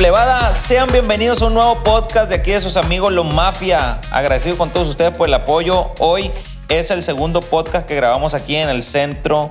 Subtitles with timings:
[0.00, 4.00] Plebada, sean bienvenidos a un nuevo podcast de aquí de sus amigos Los Mafia.
[4.10, 5.92] Agradecido con todos ustedes por el apoyo.
[5.98, 6.30] Hoy
[6.70, 9.50] es el segundo podcast que grabamos aquí en el centro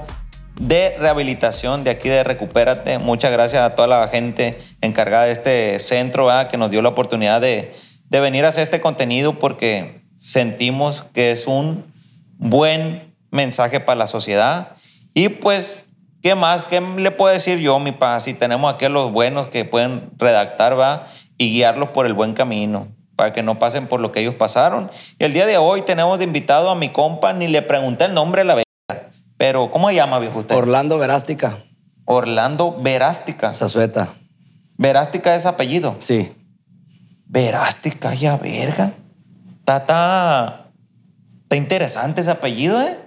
[0.60, 2.98] de rehabilitación de aquí de Recupérate.
[2.98, 6.48] Muchas gracias a toda la gente encargada de este centro ¿verdad?
[6.48, 7.76] que nos dio la oportunidad de,
[8.10, 11.94] de venir a hacer este contenido porque sentimos que es un
[12.40, 14.70] buen mensaje para la sociedad.
[15.14, 15.86] Y pues
[16.22, 16.66] ¿Qué más?
[16.66, 18.20] ¿Qué le puedo decir yo, mi pa?
[18.20, 21.08] Si tenemos aquí a los buenos que pueden redactar, va,
[21.38, 24.92] y guiarlos por el buen camino, para que no pasen por lo que ellos pasaron.
[25.18, 28.14] Y el día de hoy tenemos de invitado a mi compa, ni le pregunté el
[28.14, 30.56] nombre de la verga, pero ¿cómo se llama, viejo usted?
[30.56, 31.64] Orlando Verástica.
[32.04, 33.54] Orlando Verástica.
[33.54, 34.16] Zazueta.
[34.76, 35.96] Verástica es apellido.
[36.00, 36.34] Sí.
[37.26, 38.94] Verástica, ya verga.
[39.60, 40.66] Está, está,
[41.44, 42.98] está interesante ese apellido, ¿eh?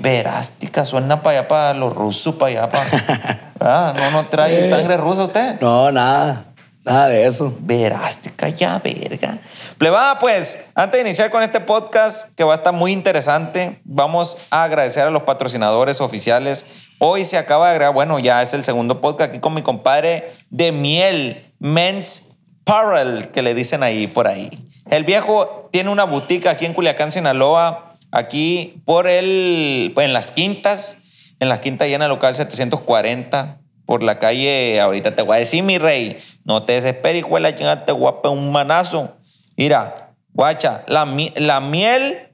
[0.00, 3.44] Verástica, suena para allá, para los rusos, para allá, para...
[3.60, 5.60] Ah, ¿no, no trae sangre rusa usted?
[5.60, 6.44] No, nada.
[6.84, 7.54] Nada de eso.
[7.60, 9.40] Verástica, ya, verga.
[9.76, 14.38] Plebada, pues, antes de iniciar con este podcast, que va a estar muy interesante, vamos
[14.50, 16.64] a agradecer a los patrocinadores oficiales.
[16.98, 20.32] Hoy se acaba de agregar, bueno, ya es el segundo podcast aquí con mi compadre
[20.50, 24.48] de miel, Men's Parrel, que le dicen ahí por ahí.
[24.88, 30.98] El viejo tiene una boutique aquí en Culiacán, Sinaloa, aquí por el, en las quintas,
[31.40, 35.78] en las quintas llena local 740, por la calle, ahorita te voy a decir, mi
[35.78, 39.16] rey, no te desesperes, hijo de la te un manazo.
[39.56, 42.28] Mira, guacha, la, la miel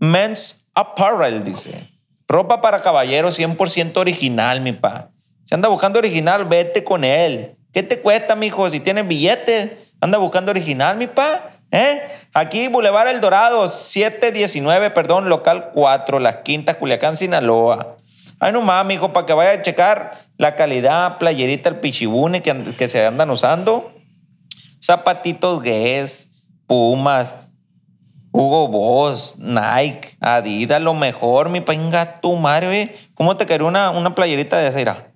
[0.00, 1.86] Men's Apparel, dice.
[2.26, 5.10] Ropa para caballeros 100% original, mi pa.
[5.44, 7.56] Si anda buscando original, vete con él.
[7.72, 8.68] ¿Qué te cuesta, mijo?
[8.68, 11.50] Si tienes billetes, anda buscando original, mi pa.
[11.70, 12.00] ¿Eh?
[12.32, 17.96] Aquí, Boulevard El Dorado, 719, perdón, local 4, Las Quintas, Culiacán, Sinaloa.
[18.40, 22.74] Ay, no mames, hijo, para que vaya a checar la calidad, playerita, el pichibune que,
[22.76, 23.92] que se andan usando.
[24.80, 27.34] Zapatitos Guess, Pumas,
[28.30, 34.14] Hugo Boss, Nike, Adidas, lo mejor, mi pinga tu madre, ¿Cómo te quería una, una
[34.14, 35.08] playerita de esa?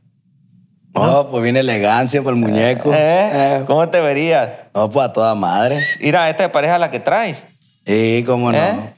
[0.94, 2.92] No, pues viene elegancia por el muñeco.
[2.92, 2.96] ¿Eh?
[2.98, 3.64] ¿Eh?
[3.66, 4.48] ¿Cómo te verías?
[4.74, 5.78] No, pues a toda madre.
[6.00, 7.46] Mira, esta de pareja la que traes.
[7.86, 8.58] Sí, cómo no.
[8.58, 8.94] ¿Eh?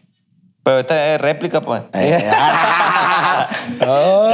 [0.63, 1.83] Pero esta es réplica, pues.
[1.93, 2.31] Eh.
[3.81, 4.31] no.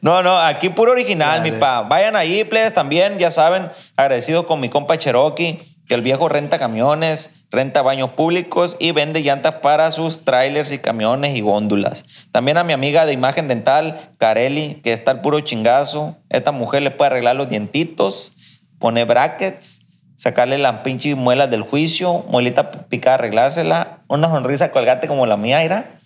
[0.00, 1.82] no, no, aquí puro original, mi pa.
[1.82, 5.58] Vayan ahí, plebes, también, ya saben, agradecidos con mi compa Cherokee
[5.88, 10.78] que el viejo renta camiones, renta baños públicos y vende llantas para sus trailers y
[10.78, 12.04] camiones y góndulas.
[12.30, 16.16] También a mi amiga de imagen dental, Carelli, que está al puro chingazo.
[16.28, 18.32] Esta mujer le puede arreglar los dientitos,
[18.78, 19.80] pone brackets,
[20.22, 25.64] sacarle las pinches muelas del juicio, muelita picada, arreglársela, una sonrisa colgate como la mía,
[25.64, 25.98] era,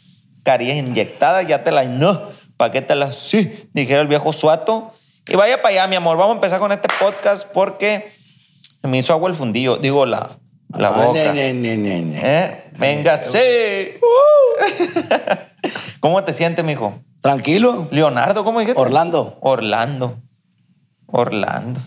[0.43, 2.22] carillas inyectadas, ya te la no,
[2.56, 3.69] ¿para qué te la sí?
[3.75, 4.91] Dijera el viejo suato.
[5.28, 6.16] Y vaya para allá, mi amor.
[6.16, 8.10] Vamos a empezar con este podcast porque
[8.84, 9.77] me hizo agua el fundillo.
[9.77, 10.31] Digo, la,
[10.71, 11.34] la Ah, boca.
[11.34, 12.19] ne, ne, ne.
[12.22, 12.65] ¿Eh?
[12.78, 13.38] Venga, sí.
[16.00, 17.00] ¿Cómo te sientes, mijo?
[17.21, 17.87] Tranquilo.
[17.91, 18.81] Leonardo, ¿cómo dijiste?
[18.81, 19.37] Orlando.
[19.43, 20.16] Orlando.
[21.06, 21.81] Orlando.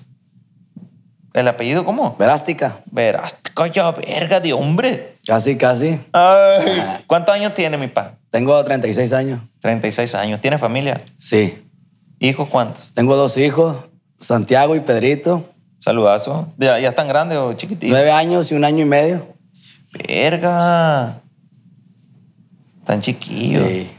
[1.33, 2.15] ¿El apellido cómo?
[2.17, 2.81] Verástica.
[2.91, 5.15] Verás, coño, verga de hombre.
[5.25, 5.99] Casi, casi.
[6.11, 8.15] Ay, ¿Cuántos años tiene mi pa?
[8.31, 9.41] Tengo 36 años.
[9.61, 10.41] 36 años.
[10.41, 11.01] ¿Tiene familia?
[11.17, 11.65] Sí.
[12.19, 12.91] ¿Hijos cuántos?
[12.93, 13.77] Tengo dos hijos,
[14.19, 15.49] Santiago y Pedrito.
[15.77, 16.51] Saludazo.
[16.57, 17.91] ¿Ya, ya están grandes o chiquititos?
[17.91, 19.27] Nueve años y un año y medio.
[20.07, 21.21] Verga.
[22.85, 23.65] Tan chiquillos.
[23.65, 23.91] Sí.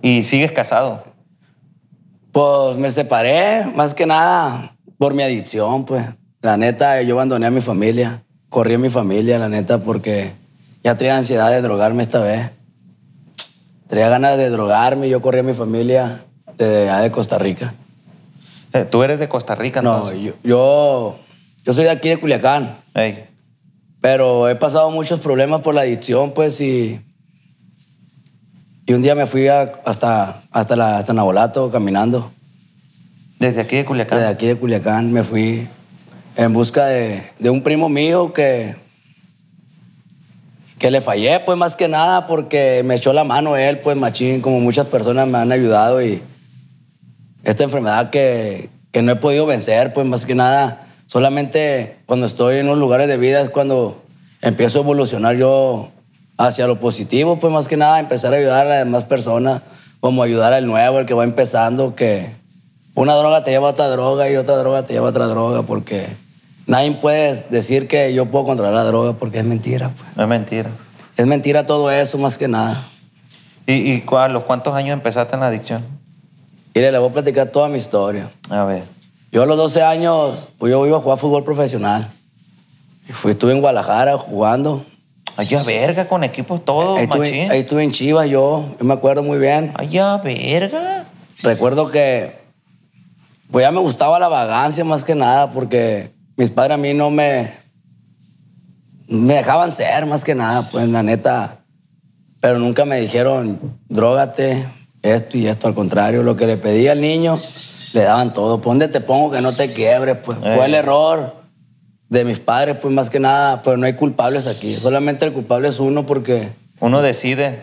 [0.00, 1.04] ¿Y sigues casado?
[2.32, 6.04] Pues me separé, más que nada por mi adicción, pues.
[6.40, 8.24] La neta, yo abandoné a mi familia.
[8.48, 10.32] Corrí a mi familia, la neta, porque
[10.84, 12.50] ya traía ansiedad de drogarme esta vez.
[13.88, 16.24] Traía ganas de drogarme y yo corrí a mi familia
[16.56, 17.74] de, Costa Rica.
[18.72, 20.20] Eh, ¿Tú eres de Costa Rica No, entonces?
[20.20, 21.18] yo, yo,
[21.64, 22.78] yo soy de aquí de Culiacán,
[24.00, 27.00] pero he pasado muchos problemas por la adicción, pues, y,
[28.86, 32.30] y un día me fui a- hasta, hasta, la, hasta Nabolato caminando.
[33.38, 34.18] Desde aquí de Culiacán.
[34.18, 35.68] Desde aquí de Culiacán me fui
[36.34, 38.76] en busca de, de un primo mío que,
[40.78, 44.40] que le fallé, pues más que nada, porque me echó la mano él, pues machín,
[44.40, 46.22] como muchas personas me han ayudado y
[47.44, 52.58] esta enfermedad que, que no he podido vencer, pues más que nada, solamente cuando estoy
[52.58, 54.02] en unos lugares de vida es cuando
[54.42, 55.90] empiezo a evolucionar yo
[56.36, 59.62] hacia lo positivo, pues más que nada empezar a ayudar a las demás personas,
[60.00, 62.37] como ayudar al nuevo, el que va empezando, que
[62.98, 65.62] una droga te lleva a otra droga y otra droga te lleva a otra droga,
[65.62, 66.16] porque
[66.66, 70.16] nadie puede decir que yo puedo controlar la droga porque es mentira, pues.
[70.16, 70.70] No es mentira.
[71.16, 72.88] Es mentira todo eso, más que nada.
[73.66, 75.84] ¿Y, los cuántos años empezaste en la adicción?
[76.74, 78.30] Mire, le voy a platicar toda mi historia.
[78.50, 78.84] A ver.
[79.30, 82.10] Yo a los 12 años, pues yo iba a jugar fútbol profesional.
[83.08, 84.84] Y fui, estuve en Guadalajara jugando.
[85.36, 89.22] Allá verga, con equipos todos, Ahí estuve, ahí estuve en Chivas yo, yo me acuerdo
[89.22, 89.72] muy bien.
[89.76, 91.06] Allá verga.
[91.42, 92.47] Recuerdo que
[93.50, 97.10] pues ya me gustaba la vagancia más que nada porque mis padres a mí no
[97.10, 97.52] me
[99.08, 101.60] me dejaban ser más que nada, pues la neta,
[102.40, 104.66] pero nunca me dijeron drógate
[105.00, 107.40] esto y esto, al contrario, lo que le pedía al niño
[107.94, 110.18] le daban todo, ¿dónde te pongo que no te quiebres?
[110.22, 110.54] Pues Eh.
[110.56, 111.36] fue el error
[112.10, 115.68] de mis padres, pues más que nada, pero no hay culpables aquí, solamente el culpable
[115.68, 117.60] es uno porque Uno decide.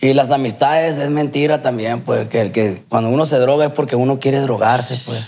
[0.00, 3.72] Y las amistades es mentira también, pues, que, el que cuando uno se droga es
[3.72, 5.20] porque uno quiere drogarse, pues.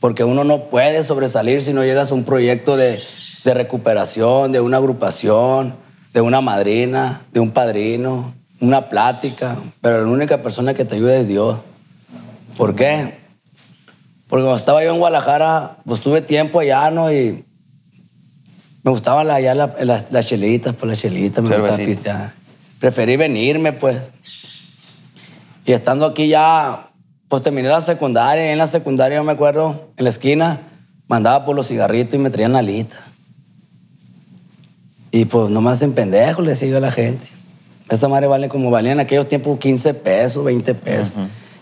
[0.00, 3.00] Porque uno no puede sobresalir si no llegas a un proyecto de,
[3.44, 5.76] de recuperación, de una agrupación,
[6.12, 9.56] de una madrina, de un padrino, una plática.
[9.80, 11.58] Pero la única persona que te ayuda es Dios.
[12.58, 13.18] ¿Por qué?
[14.28, 17.10] Porque cuando estaba yo en Guadalajara, pues tuve tiempo allá, ¿no?
[17.12, 17.44] Y
[18.82, 21.86] me gustaban allá la- las, las chelitas, pues las chelitas, me gustaba Cervecita.
[22.02, 22.43] pistear.
[22.84, 24.10] Preferí venirme, pues.
[25.64, 26.90] Y estando aquí ya,
[27.28, 28.46] pues terminé la secundaria.
[28.46, 30.60] Y en la secundaria, yo me acuerdo, en la esquina,
[31.08, 33.00] mandaba por los cigarritos y me traían alitas.
[35.10, 37.26] Y pues no me hacen pendejo, le decía yo a la gente.
[37.88, 41.14] Esta madre vale como valían en aquellos tiempos 15 pesos, 20 pesos.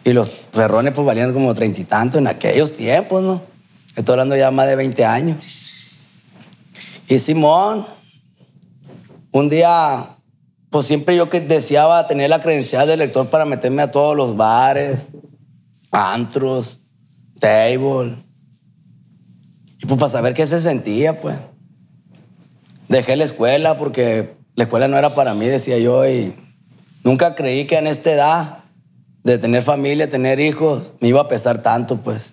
[0.02, 3.42] Y los ferrones pues valían como treinta y tanto en aquellos tiempos, ¿no?
[3.94, 5.44] Estoy hablando ya más de 20 años.
[7.06, 7.86] Y Simón,
[9.30, 10.16] un día,
[10.72, 14.38] pues siempre yo que deseaba tener la credencial de lector para meterme a todos los
[14.38, 15.10] bares,
[15.90, 16.80] antros,
[17.38, 18.24] table.
[19.78, 21.36] Y pues para saber qué se sentía, pues.
[22.88, 26.34] Dejé la escuela porque la escuela no era para mí, decía yo, y
[27.04, 28.58] nunca creí que en esta edad
[29.24, 32.32] de tener familia, tener hijos, me iba a pesar tanto, pues.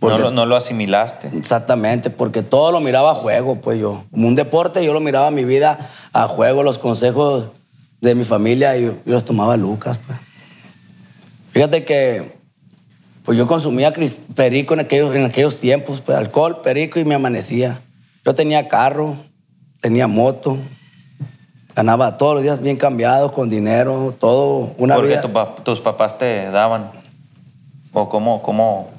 [0.00, 1.28] No Porque- lo, no lo asimilaste.
[1.36, 4.04] Exactamente, porque todo lo miraba a juego, pues yo.
[4.12, 7.48] Como un deporte, yo lo miraba mi vida a juego, los consejos
[8.00, 10.18] de mi familia, y yo, yo los tomaba Lucas, pues.
[11.50, 12.38] Fíjate que,
[13.24, 13.92] pues yo consumía
[14.36, 17.80] perico en aquellos, en aquellos tiempos, pues alcohol, perico y me amanecía.
[18.24, 19.16] Yo tenía carro,
[19.80, 20.58] tenía moto,
[21.74, 25.22] ganaba todos los días bien cambiado, con dinero, todo, una Porque vida.
[25.22, 26.92] tu pa- tus papás te daban.
[27.92, 28.90] ¿O cómo, cómo?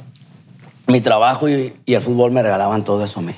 [0.89, 3.33] Mi trabajo y, y el fútbol me regalaban todo eso a mí.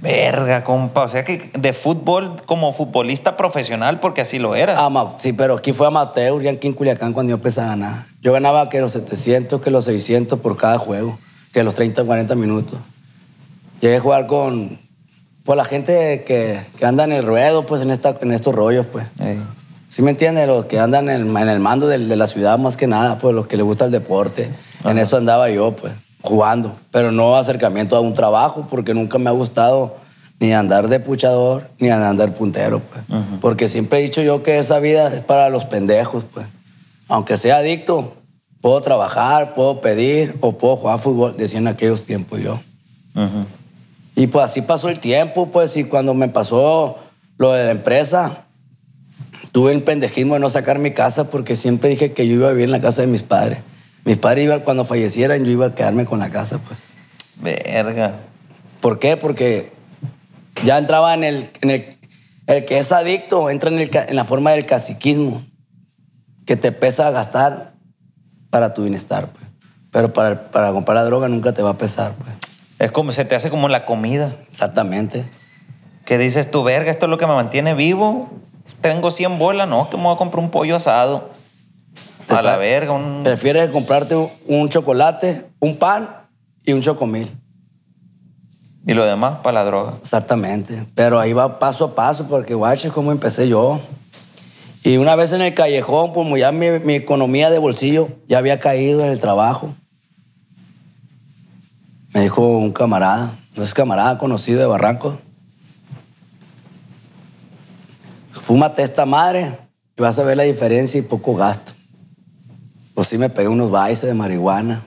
[0.00, 1.02] Verga, compa.
[1.02, 4.54] O sea que de fútbol como futbolista profesional, porque así lo.
[4.54, 8.06] Ama- sí, pero aquí fue amateur, ya aquí en Culiacán cuando yo empecé a ganar.
[8.22, 11.18] Yo ganaba que los 700, que los 600 por cada juego,
[11.52, 12.78] que los 30, 40 minutos.
[13.80, 14.80] Llegué a jugar con
[15.44, 18.86] pues, la gente que, que anda en el ruedo, pues en, esta, en estos rollos,
[18.86, 19.06] pues.
[19.18, 19.42] Ey.
[19.88, 20.46] ¿Sí me entiendes?
[20.46, 23.34] Los que andan en el, en el mando de, la ciudad más que nada, pues
[23.34, 24.50] los que les gusta el deporte.
[24.84, 25.94] En eso andaba yo, pues,
[26.28, 26.78] jugando.
[26.90, 29.96] Pero no acercamiento a un trabajo, porque nunca me ha gustado
[30.40, 33.04] ni andar de puchador, ni andar puntero, pues.
[33.40, 36.46] Porque siempre he dicho yo que esa vida es para los pendejos, pues.
[37.08, 38.14] Aunque sea adicto,
[38.60, 42.60] puedo trabajar, puedo pedir o puedo jugar fútbol, decía en aquellos tiempos yo.
[43.14, 43.46] Ujú.
[44.14, 46.98] Y pues así pasó el tiempo, pues, y cuando me pasó
[47.36, 48.44] lo de la empresa,
[49.52, 52.52] tuve el pendejismo de no sacar mi casa porque siempre dije que yo iba a
[52.52, 53.60] vivir en la casa de mis padres.
[54.08, 56.86] Mis padres iban, cuando fallecieran, yo iba a quedarme con la casa, pues.
[57.42, 58.20] Verga.
[58.80, 59.18] ¿Por qué?
[59.18, 59.70] Porque
[60.64, 61.98] ya entraba en el, en el,
[62.46, 65.42] el que es adicto, entra en, el en la forma del caciquismo,
[66.46, 67.74] que te pesa gastar
[68.48, 69.44] para tu bienestar, pues.
[69.90, 72.34] Pero para, para comprar la droga nunca te va a pesar, pues.
[72.78, 74.36] Es como, se te hace como la comida.
[74.50, 75.28] Exactamente.
[76.06, 78.30] Que dices tú, verga, esto es lo que me mantiene vivo.
[78.80, 81.36] Tengo 100 bolas, no, que me voy a comprar un pollo asado.
[82.28, 83.22] Te A la verga, un...
[83.24, 84.14] Prefieres comprarte
[84.46, 86.26] un, chocolate, un pan
[86.62, 87.30] y un chocomil.
[88.86, 89.94] Y lo demás para la droga.
[89.98, 90.84] Exactamente.
[90.94, 93.80] Pero ahí va paso a paso, porque guache, cómo empecé yo.
[94.84, 98.58] Y una vez en el callejón, como ya mi, mi economía de bolsillo ya había
[98.58, 99.74] caído en el trabajo,
[102.12, 105.18] me dijo un camarada, no es camarada conocido de Barranco,
[108.32, 109.58] fúmate esta madre
[109.96, 111.77] y vas a ver la diferencia y poco gasto.
[112.98, 114.84] Pues sí me pegué unos bailes de marihuana.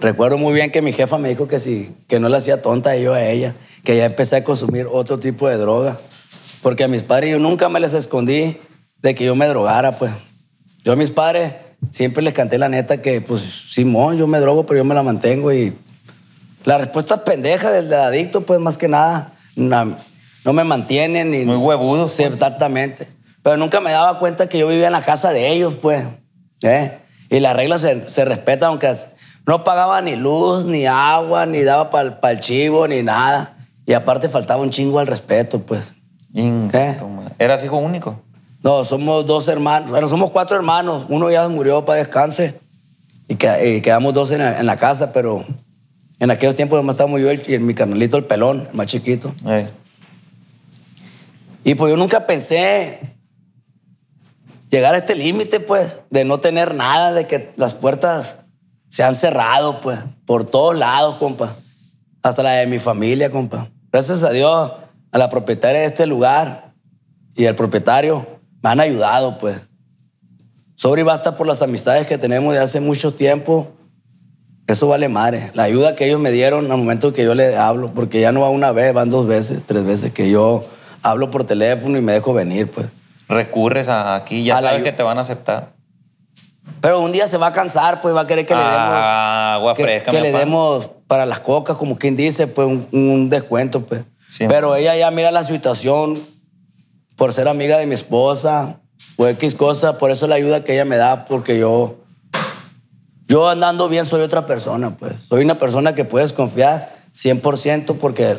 [0.00, 2.96] Recuerdo muy bien que mi jefa me dijo que sí, que no le hacía tonta
[2.96, 3.54] yo a ella,
[3.84, 5.98] que ya empecé a consumir otro tipo de droga.
[6.62, 8.56] Porque a mis padres yo nunca me les escondí
[9.02, 10.10] de que yo me drogara, pues.
[10.86, 11.52] Yo a mis padres
[11.90, 15.02] siempre les canté la neta que, pues, Simón, yo me drogo, pero yo me la
[15.02, 15.52] mantengo.
[15.52, 15.76] Y
[16.64, 19.98] la respuesta pendeja del, adicto, pues, más que nada, na-
[20.46, 21.30] no, me mantienen.
[21.30, 23.06] Ni, Muy huevudo, Sí, exactamente.
[23.42, 26.04] Pero nunca me daba cuenta que yo vivía en la casa de ellos, pues.
[26.62, 27.00] ¿eh?
[27.32, 28.92] Y las reglas se, se respetan, aunque
[29.46, 33.56] No pagaba ni luz, ni agua, ni daba para el chivo, ni nada.
[33.86, 35.94] Y aparte faltaba un chingo al respeto, pues.
[36.34, 36.96] ¿Qué?
[37.08, 37.34] madre.
[37.38, 38.20] ¿Eras hijo único?
[38.62, 39.90] No, somos dos hermanos.
[39.90, 41.06] Bueno, somos cuatro hermanos.
[41.08, 42.60] Uno ya murió para descanse.
[43.28, 45.44] Y, que- y quedamos dos en la, en la casa, pero
[46.20, 49.34] en aquellos tiempos nomás estábamos yo y, mi carnalito, el pelón, el más chiquito.
[51.64, 53.11] Y pues yo nunca pensé
[54.72, 58.36] llegar a este límite, pues, de no tener nada, de que las puertas
[58.88, 61.52] se han cerrado, pues, por todos lados, compa.
[62.22, 63.70] Hasta la de mi familia, compa.
[63.92, 64.72] Gracias a Dios,
[65.12, 66.74] a la propietaria de este lugar
[67.36, 68.26] y el propietario
[68.62, 69.60] me han ayudado, pues.
[70.74, 73.68] Sobre y basta por las amistades que tenemos de hace mucho tiempo.
[74.66, 75.50] Eso vale madre.
[75.52, 78.40] La ayuda que ellos me dieron al momento que yo les hablo, porque ya no
[78.40, 80.64] va una vez, van dos veces, tres veces que yo
[81.02, 82.86] hablo por teléfono y me dejo venir, pues.
[83.32, 85.72] Recurres a aquí, ya A sabes que te van a aceptar.
[86.80, 88.78] Pero un día se va a cansar, pues va a querer que le demos.
[88.78, 93.30] Agua que, fresca, que le demos para las cocas, como quien dice, pues un, un
[93.30, 94.04] descuento, pues.
[94.28, 94.46] Sí.
[94.48, 96.18] Pero ella ya mira la situación
[97.16, 98.80] por ser amiga de mi esposa,
[99.16, 101.98] o X cosa, por eso la ayuda que ella me da, porque yo.
[103.28, 105.22] Yo andando bien soy otra persona, pues.
[105.28, 108.36] Soy una persona que puedes confiar 100% porque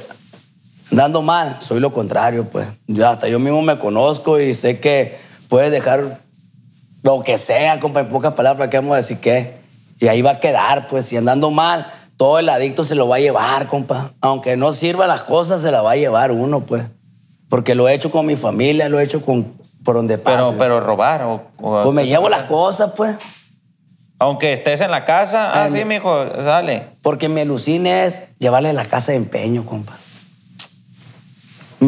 [0.93, 2.67] andando mal soy lo contrario, pues.
[2.87, 5.17] Yo hasta yo mismo me conozco y sé que
[5.49, 6.21] puedes dejar
[7.01, 9.55] lo que sea, compa, en pocas palabras, ¿qué vamos a decir qué?
[9.99, 13.17] Y ahí va a quedar, pues, si andando mal, todo el adicto se lo va
[13.17, 14.11] a llevar, compa.
[14.21, 16.83] Aunque no sirva las cosas, se la va a llevar uno, pues.
[17.49, 20.37] Porque lo he hecho con mi familia, lo he hecho con por donde pase.
[20.37, 23.17] Pero, pero robar o, o- pues me llevo las cosas, pues.
[24.19, 26.83] Aunque estés en la casa, ah, Ay, sí, mi- mijo, sale.
[27.01, 29.97] Porque mi alucine es llevarle la casa de empeño, compa.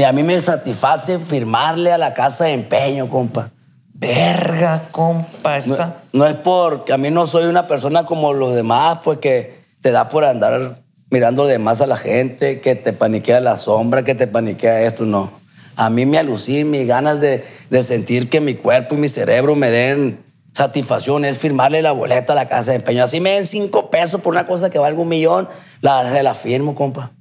[0.03, 3.51] A mí me satisface firmarle a la casa de empeño, compa.
[3.93, 5.97] Verga, compa, No, esa.
[6.11, 9.91] no es porque a mí no soy una persona como los demás, pues que te
[9.91, 14.15] da por andar mirando de más a la gente, que te paniquea la sombra, que
[14.15, 15.31] te paniquea esto, no.
[15.77, 19.55] A mí me alucina, mis ganas de, de sentir que mi cuerpo y mi cerebro
[19.55, 23.03] me den satisfacción es firmarle la boleta a la casa de empeño.
[23.03, 25.49] Así me den cinco pesos por una cosa que valga un millón,
[25.81, 27.11] la, se la firmo, compa.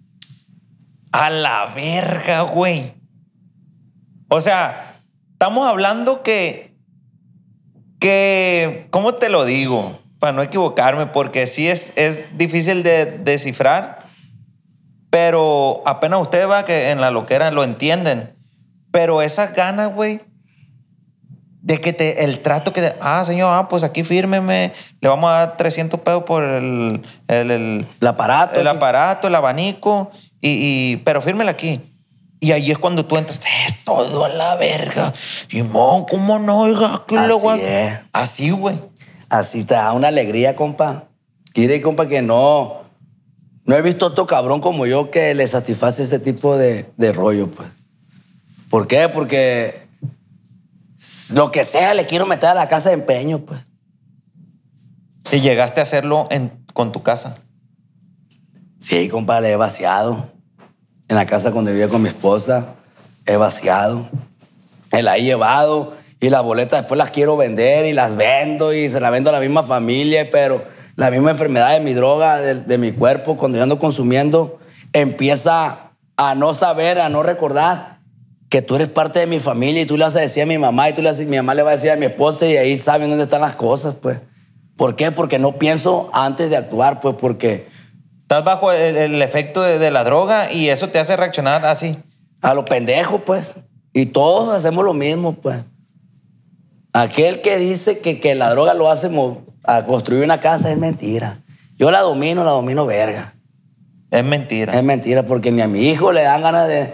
[1.17, 2.93] A la verga, güey.
[4.29, 4.97] O sea,
[5.33, 6.75] estamos hablando que.
[8.01, 8.87] que.
[8.91, 9.99] ¿Cómo te lo digo?
[10.19, 14.07] Para no equivocarme, porque sí es, es difícil de descifrar.
[15.11, 18.35] Pero apenas ustedes va que en la loquera lo entienden.
[18.91, 20.21] Pero esas ganas, güey,
[21.61, 25.31] de que te, el trato que, te- ah, señor, ah, pues aquí fírmeme, le vamos
[25.31, 28.61] a dar 300 pesos por el, el, el- El aparato.
[28.61, 30.11] el aparato, el abanico,
[30.49, 31.81] y, y- pero fírmela aquí.
[32.41, 35.13] Y ahí es cuando tú entras, es todo a la verga.
[35.51, 36.61] Y mon, ¿cómo no?
[36.61, 38.01] Oiga, ¿qué le Así a-?" es.
[38.13, 38.79] Así, güey.
[39.31, 41.05] Así te da una alegría, compa.
[41.55, 42.83] Quiere, compa, que no.
[43.65, 47.51] No he visto otro cabrón como yo que le satisface ese tipo de, de rollo,
[47.51, 47.69] pues.
[48.69, 49.09] ¿Por qué?
[49.09, 49.87] Porque
[51.33, 53.61] lo que sea le quiero meter a la casa de empeño, pues.
[55.33, 57.39] Y llegaste a hacerlo en, con tu casa.
[58.79, 60.34] Sí, compa, le he vaciado.
[61.09, 62.75] En la casa cuando vivía con mi esposa,
[63.27, 64.09] he vaciado.
[64.93, 68.89] Me la he llevado y las boletas después las quiero vender y las vendo y
[68.89, 70.65] se las vendo a la misma familia, pero
[70.97, 74.59] la misma enfermedad de mi droga, de, mi cuerpo, cuando yo ando consumiendo,
[74.93, 77.99] empieza a no saber, a no recordar
[78.49, 80.57] que tú eres parte de mi familia y tú le vas a decir a mi
[80.57, 82.57] mamá y tú le vas mi mamá le va a decir a mi esposa y
[82.57, 84.21] ahí saben dónde están las cosas, pues.
[84.77, 85.13] ¿Por qué?
[85.13, 87.67] Porque no pienso antes de actuar, pues porque
[88.35, 91.97] Estás bajo el, el efecto de, de la droga y eso te hace reaccionar así.
[92.43, 93.55] A los pendejos, pues.
[93.93, 95.59] Y todos hacemos lo mismo, pues.
[96.93, 99.09] Aquel que dice que, que la droga lo hace
[99.63, 101.45] a construir una casa es mentira.
[101.77, 103.37] Yo la domino, la domino verga.
[104.11, 104.77] Es mentira.
[104.77, 106.93] Es mentira porque ni a mi hijo le dan ganas de,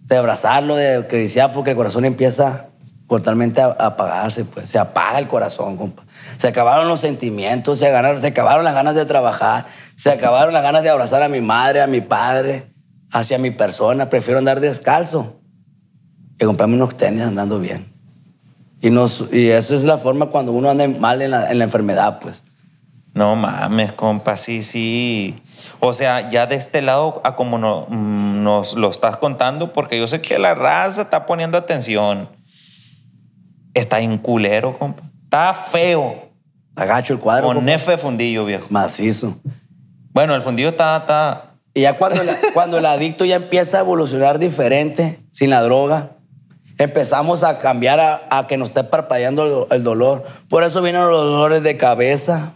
[0.00, 2.70] de abrazarlo, de acariciar, porque el corazón empieza
[3.18, 4.68] totalmente apagarse, pues.
[4.70, 6.04] Se apaga el corazón, compa.
[6.38, 9.66] Se acabaron los sentimientos, se, agarraron- se acabaron las ganas de trabajar,
[9.96, 12.72] se acabaron las ganas de abrazar a mi madre, a mi padre,
[13.10, 14.08] hacia mi persona.
[14.08, 15.40] Prefiero andar descalzo
[16.38, 17.92] que comprarme unos tenis andando bien.
[18.80, 21.64] Y, nos, y eso es la forma cuando uno anda mal en la, en la
[21.64, 22.42] enfermedad, pues.
[23.14, 25.36] No mames, compa, sí, sí.
[25.80, 29.98] O sea, ya de este lado, a como no- mm, nos lo estás contando, porque
[29.98, 32.28] yo sé que la raza está poniendo atención.
[33.74, 35.02] Está en culero, compa.
[35.24, 36.30] Está feo.
[36.76, 37.46] Agacho el cuadro.
[37.46, 37.72] Con compa.
[37.72, 38.66] F fundillo, viejo.
[38.70, 39.36] Macizo.
[40.12, 41.54] Bueno, el fundillo está, está.
[41.74, 46.16] Y ya cuando, la- cuando el adicto ya empieza a evolucionar diferente, sin la droga,
[46.78, 50.24] empezamos a cambiar a, a que nos esté parpadeando el, el dolor.
[50.48, 52.54] Por eso vienen los dolores de cabeza,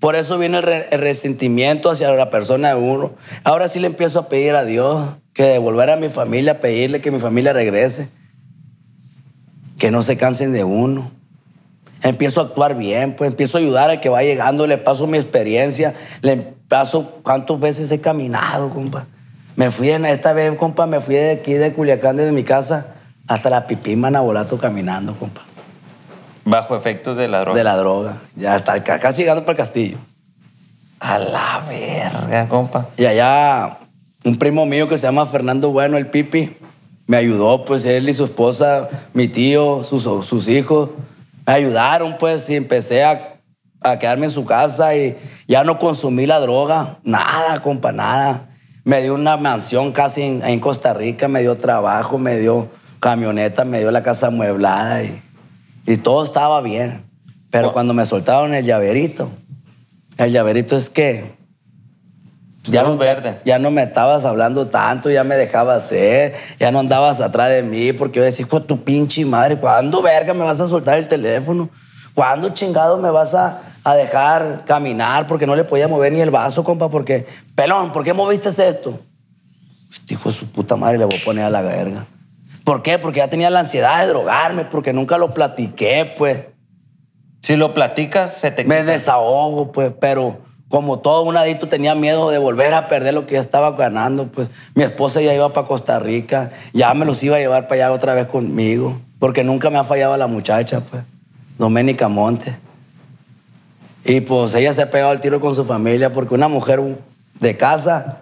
[0.00, 3.12] Por eso viene el, re- el resentimiento hacia la persona de uno.
[3.44, 7.10] Ahora sí le empiezo a pedir a Dios que devolver a mi familia, pedirle que
[7.10, 8.08] mi familia regrese.
[9.78, 11.10] Que no se cansen de uno.
[12.02, 15.18] Empiezo a actuar bien, pues empiezo a ayudar al que va llegando, le paso mi
[15.18, 16.36] experiencia, le
[16.68, 19.06] paso cuántas veces he caminado, compa.
[19.56, 22.94] Me fui en esta vez, compa, me fui de aquí de Culiacán, desde mi casa,
[23.26, 25.42] hasta la pipí Manabolato caminando, compa.
[26.44, 27.58] Bajo efectos de la droga.
[27.58, 28.18] De la droga.
[28.36, 29.98] Ya hasta ca- casi llegando para el castillo.
[31.00, 32.88] A la verga, compa.
[32.96, 33.78] Y allá
[34.24, 36.56] un primo mío que se llama Fernando Bueno, el Pipi,
[37.06, 40.90] me ayudó, pues él y su esposa, mi tío, sus, sus hijos,
[41.46, 43.38] me ayudaron, pues, y empecé a,
[43.80, 48.48] a quedarme en su casa y ya no consumí la droga, nada, compa, nada.
[48.84, 52.68] Me dio una mansión casi en, en Costa Rica, me dio trabajo, me dio
[53.00, 55.22] camioneta, me dio la casa amueblada y,
[55.86, 57.04] y todo estaba bien.
[57.50, 57.72] Pero Wow.
[57.72, 59.30] cuando me soltaron el llaverito,
[60.18, 61.36] el llaverito es que
[62.66, 63.40] ya no, verde.
[63.44, 67.62] ya no me estabas hablando tanto, ya me dejabas hacer, ya no andabas atrás de
[67.62, 71.08] mí, porque yo decía, hijo tu pinche madre, ¿cuándo verga me vas a soltar el
[71.08, 71.70] teléfono?
[72.14, 75.26] ¿Cuándo chingado me vas a, a dejar caminar?
[75.26, 78.98] Porque no le podía mover ni el vaso, compa, porque, pelón, ¿por qué moviste esto?
[79.90, 82.06] Este hijo de su puta madre le voy a poner a la verga.
[82.64, 82.98] ¿Por qué?
[82.98, 86.46] Porque ya tenía la ansiedad de drogarme, porque nunca lo platiqué, pues.
[87.40, 92.30] Si lo platicas, se te Me desahogo, pues, pero como todo un adicto tenía miedo
[92.30, 95.66] de volver a perder lo que ya estaba ganando, pues mi esposa ya iba para
[95.66, 99.70] Costa Rica, ya me los iba a llevar para allá otra vez conmigo, porque nunca
[99.70, 101.04] me ha fallado la muchacha, pues,
[101.58, 102.58] Doménica Monte.
[104.04, 106.82] Y pues ella se ha pegado al tiro con su familia, porque una mujer
[107.38, 108.18] de casa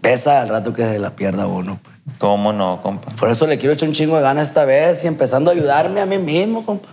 [0.00, 1.94] pesa al rato que se la pierda uno, pues.
[2.18, 3.10] ¿Cómo no, compa?
[3.12, 6.00] Por eso le quiero echar un chingo de ganas esta vez y empezando a ayudarme
[6.00, 6.88] a mí mismo, compa.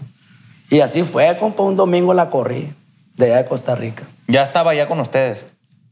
[0.69, 1.63] Y así fue, compa.
[1.63, 2.73] Un domingo la corrí
[3.21, 4.03] de allá de Costa Rica.
[4.27, 5.47] Ya estaba ya con ustedes.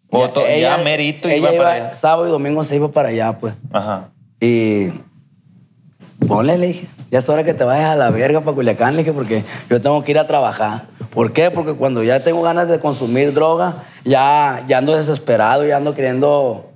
[0.10, 1.94] O to- ya merito ella iba para allá.
[1.94, 3.56] Sábado y domingo se iba para allá, pues.
[3.72, 4.10] Ajá.
[4.42, 4.90] Y
[6.28, 9.04] ponle, le dije, ya es hora que te vayas a la verga para Culiacán, le
[9.04, 10.88] dije, porque yo tengo que ir a trabajar.
[11.12, 11.50] ¿Por qué?
[11.52, 16.72] Porque cuando ya tengo ganas de consumir droga, ya, ya ando desesperado, ya ando queriendo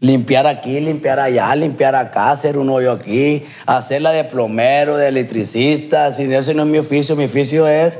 [0.00, 6.12] limpiar aquí, limpiar allá, limpiar acá, hacer un hoyo aquí, hacerla de plomero, de electricista.
[6.12, 7.98] Si ese no es mi oficio, mi oficio es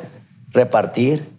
[0.51, 1.36] repartir.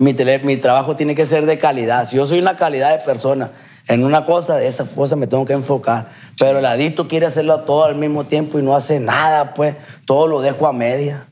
[0.00, 2.06] Mi, tele- mi trabajo tiene que ser de calidad.
[2.06, 3.50] Si yo soy una calidad de persona
[3.86, 6.08] en una cosa, de esa cosa me tengo que enfocar.
[6.38, 9.76] Pero el adicto quiere hacerlo todo al mismo tiempo y no hace nada, pues.
[10.06, 11.26] Todo lo dejo a media.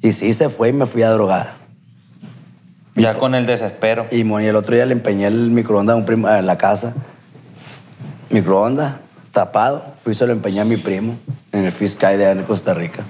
[0.00, 1.54] Y sí se fue y me fui a drogar.
[2.94, 4.06] Ya con el desespero.
[4.12, 6.94] Y, el otro día le empeñé el microondas a un primo en la casa.
[8.30, 8.94] Microondas,
[9.32, 9.84] tapado.
[9.98, 11.18] Fui y se lo empeñé a mi primo
[11.50, 13.02] en el Fiscay de Costa Rica.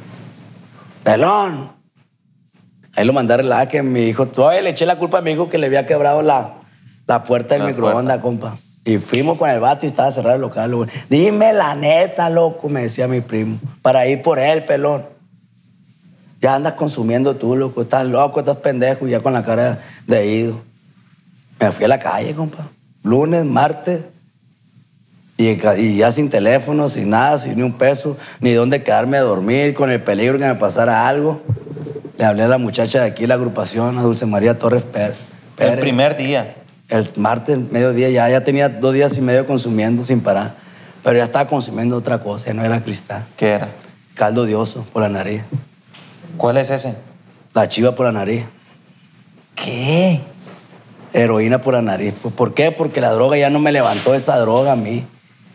[1.05, 1.76] ¡Pelón!
[2.97, 4.27] Ahí lo mandé a arreglar que mi hijo...
[4.27, 6.55] Todavía le eché la culpa a mi hijo que le había quebrado la,
[7.07, 8.55] la puerta del La microondas, compa.
[8.87, 10.75] Y fuimos con el vato y estaba cerrado el local.
[10.75, 10.89] güey.
[11.11, 13.59] Dime la neta, loco, me decía mi primo.
[13.83, 15.05] Para ir por él, pelón.
[16.41, 17.83] Ya andas consumiendo tú, loco.
[17.83, 20.63] Estás loco, estás pendejo, ya con la cara de ido.
[21.61, 22.69] Me fui a la calle, compa.
[23.03, 24.03] Lunes, martes.
[25.37, 29.23] Y, y ya sin teléfono, sin nada, sin ni un peso, ni dónde quedarme a
[29.23, 31.43] dormir, con el peligro que me pasara algo.
[32.19, 35.17] Le hablé a la muchacha de aquí, la agrupación, a Dulce María Torres Pérez.
[35.59, 36.57] El primer día.
[36.89, 40.55] El martes, mediodía, ya, ya tenía dos días y medio consumiendo sin parar.
[41.03, 43.27] Pero ya estaba consumiendo otra cosa, ya no era cristal.
[43.37, 43.71] ¿Qué era?
[44.15, 45.43] Caldo de oso por la nariz.
[46.37, 46.97] ¿Cuál es ese?
[47.53, 48.45] La chiva por la nariz.
[49.55, 50.21] ¿Qué?
[51.13, 52.15] Heroína por la nariz.
[52.21, 52.71] Pues, ¿Por qué?
[52.71, 55.07] Porque la droga ya no me levantó esa droga a mí.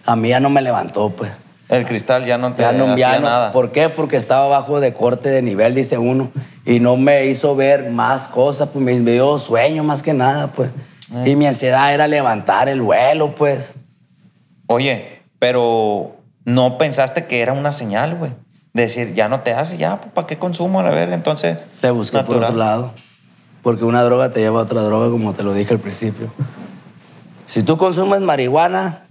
[0.06, 1.32] A mí ya no me levantó, pues.
[1.72, 3.52] El cristal ya no te Ya no, hacía ya no- nada.
[3.54, 3.88] ¿Por qué?
[3.88, 6.30] Porque estaba bajo de corte de nivel, dice uno.
[6.66, 10.52] Y no me hizo ver más cosas, pues me me dio sueño más que nada,
[10.52, 10.70] pues.
[11.26, 13.76] Y mi ansiedad era levantar el vuelo, pues.
[14.68, 18.34] Oye, pero no pensaste que era una señal, güey.
[18.74, 21.16] Decir, ya no te hace, ya, pues, ¿para qué consumo a la verga?
[21.16, 21.58] Entonces.
[21.82, 22.94] Le busqué por otro lado.
[23.64, 26.34] Porque una droga te lleva a otra droga, como te lo dije al principio.
[27.46, 29.08] Si tú consumes marihuana,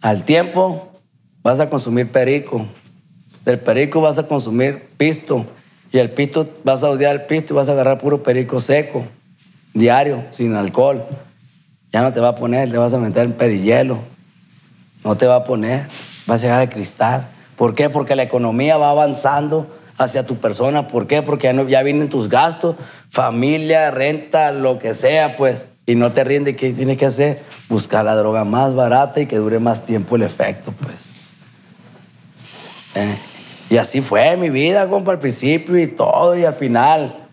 [0.00, 0.89] al tiempo
[1.42, 2.66] vas a consumir perico.
[3.44, 5.46] Del perico vas a consumir pisto.
[5.92, 9.04] Y el pisto vas a odiar el pisto y vas a agarrar puro perico seco,
[9.74, 11.04] diario, sin alcohol.
[11.92, 13.98] Ya no te va a poner, le vas a meter el perillelo.
[15.04, 15.88] No te va a poner,
[16.26, 17.28] vas a llegar al cristal.
[17.56, 17.90] ¿Por qué?
[17.90, 19.66] Porque la economía va avanzando
[19.98, 20.86] hacia tu persona.
[20.86, 21.22] ¿Por qué?
[21.22, 22.76] Porque ya, no- ya vienen tus gastos,
[23.08, 25.66] familia, renta, lo que sea, pues.
[25.86, 27.42] Y no te rinde, ¿qué tienes que hacer?
[27.68, 31.19] Buscar la droga más barata y que dure más tiempo el efecto, pues.
[32.96, 33.14] Eh,
[33.70, 37.28] Y así fue mi vida, compa, al principio y todo, y al final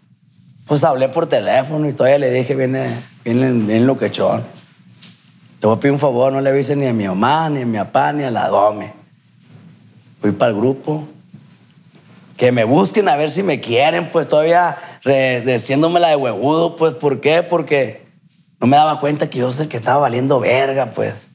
[0.67, 2.89] Pues hablé por teléfono y todavía le dije, viene,
[3.23, 4.43] viene, viene loquechón.
[5.61, 7.65] Te voy a pedir un favor, no le avises ni a mi mamá, ni a
[7.65, 8.93] mi papá, ni a la dome.
[10.21, 11.07] Fui para el grupo.
[12.35, 14.77] Que me busquen a ver si me quieren, pues todavía
[15.45, 17.43] diciéndome la de huevudo, pues ¿por qué?
[17.43, 18.05] Porque
[18.59, 21.29] no me daba cuenta que yo sé que estaba valiendo verga, pues.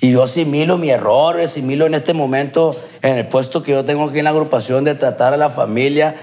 [0.00, 4.04] Y yo asimilo mi error, asimilo en este momento, en el puesto que yo tengo
[4.04, 6.16] aquí en la agrupación, de tratar a la familia,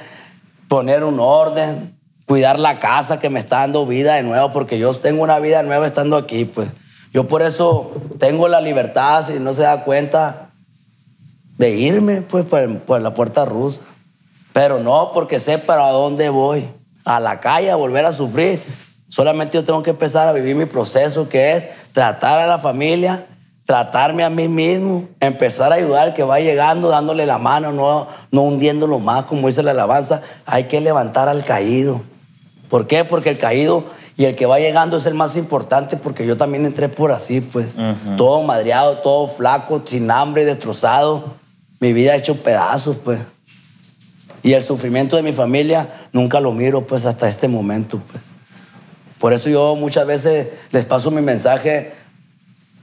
[0.68, 4.94] poner un orden, cuidar la casa que me está dando vida de nuevo, porque yo
[4.94, 6.70] tengo una vida nueva estando aquí, pues.
[7.14, 10.52] Yo por eso tengo la libertad, si no se da cuenta,
[11.58, 13.82] de irme, pues, por, por la puerta rusa.
[14.54, 16.70] Pero no porque sé para dónde voy.
[17.04, 18.62] A la calle, a volver a sufrir.
[19.10, 23.28] Solamente yo tengo que empezar a vivir mi proceso, que es tratar a la familia,
[23.66, 28.08] tratarme a mí mismo, empezar a ayudar al que va llegando, dándole la mano, no,
[28.32, 30.22] no hundiéndolo más, como dice la alabanza.
[30.46, 32.02] Hay que levantar al caído.
[32.70, 33.06] ¿Por qué?
[33.06, 33.86] Porque el caído
[34.18, 37.42] y el que va llegando es el más importante, porque yo también entré por así,
[37.42, 37.76] pues.
[38.18, 41.36] Todo madreado, todo flaco, sin hambre, destrozado.
[41.80, 43.20] Mi vida hecho pedazos, pues.
[44.44, 48.24] Y el sufrimiento de mi familia nunca lo miro, pues, hasta este momento, pues.
[49.20, 51.94] Por eso yo muchas veces les paso mi mensaje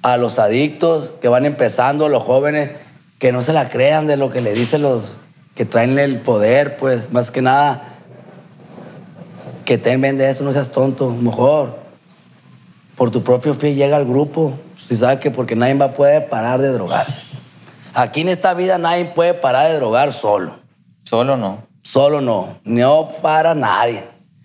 [0.03, 2.71] a los adictos que van empezando, a los jóvenes,
[3.19, 5.17] que no se la crean de lo que le dicen los
[5.55, 7.99] que traen el poder, pues, más que nada,
[9.65, 11.81] que te vende eso, no seas tonto, mejor.
[12.97, 16.29] Por tu propio pie llega al grupo, si sabes que porque nadie va a poder
[16.29, 17.25] parar de drogarse.
[17.93, 20.61] Aquí en esta vida nadie puede parar de drogar solo.
[21.03, 21.65] Solo no.
[21.83, 22.61] Solo no.
[22.63, 24.05] No para nadie.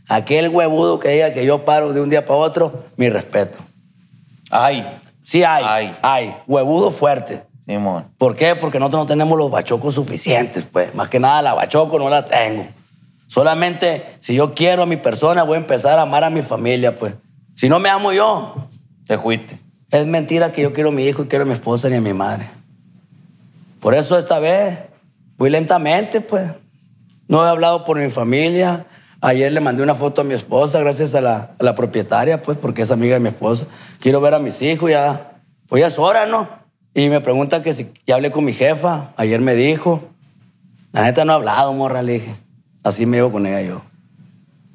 [0.10, 3.60] Aquel huevudo que diga que yo paro de un día para otro, mi respeto.
[4.50, 4.86] Ay,
[5.24, 5.96] Sí hay, Hay.
[6.04, 6.36] hay.
[6.48, 7.44] Huevudo fuerte.
[7.66, 8.06] Simón.
[8.18, 8.56] ¿Por qué?
[8.56, 10.94] Porque nosotros no tenemos los bachocos suficientes, pues.
[10.94, 12.68] Más que nada la bachoco no la tengo.
[13.28, 16.96] Solamente si yo quiero a mi persona, voy a empezar a amar a mi familia,
[16.96, 17.14] pues.
[17.56, 18.68] Si no me amo yo,
[19.08, 19.60] Te fuiste.
[19.92, 22.02] es mentira que yo quiero a mi hijo y quiero a mi esposa ni a
[22.02, 22.50] mi madre.
[23.80, 24.78] Por eso esta vez
[25.38, 26.52] voy lentamente, pues.
[27.28, 28.86] No he hablado por mi familia.
[29.26, 32.58] Ayer le mandé una foto a mi esposa, gracias a la, a la propietaria, pues,
[32.58, 33.68] porque es amiga de mi esposa.
[34.02, 35.40] Quiero ver a mis hijos ya.
[35.70, 36.50] Pues ya es hora, ¿no?
[36.94, 39.14] Y me pregunta que si ya hablé con mi jefa.
[39.16, 40.02] Ayer me dijo.
[40.92, 42.36] La neta no he hablado, morra, le dije.
[42.84, 43.82] Así me llevo con ella yo.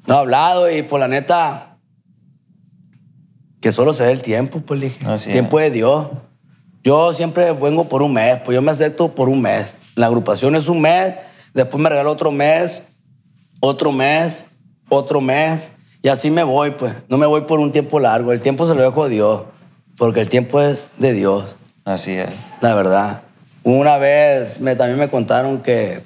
[0.07, 1.77] No he hablado y por la neta,
[3.61, 5.05] que solo se dé el tiempo, pues le dije.
[5.05, 6.07] Así tiempo de Dios.
[6.83, 9.75] Yo siempre vengo por un mes, pues yo me acepto por un mes.
[9.93, 11.13] La agrupación es un mes,
[11.53, 12.81] después me regalo otro mes,
[13.59, 14.45] otro mes,
[14.89, 16.93] otro mes, y así me voy, pues.
[17.09, 19.43] No me voy por un tiempo largo, el tiempo se lo dejo a Dios,
[19.97, 22.29] porque el tiempo es de Dios, Así es.
[22.61, 23.23] la verdad.
[23.63, 26.01] Una vez me, también me contaron que,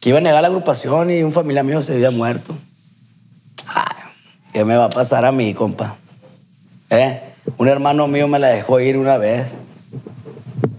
[0.00, 2.56] que iba a negar la agrupación y un familiar mío se había muerto.
[3.66, 4.04] Ay,
[4.52, 5.96] ¿Qué me va a pasar a mí, compa?
[6.88, 7.20] ¿Eh?
[7.58, 9.58] Un hermano mío me la dejó ir una vez.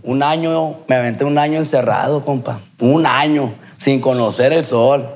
[0.04, 2.60] Un año, me aventé un año encerrado, compa.
[2.80, 5.10] Un año, sin conocer el sol.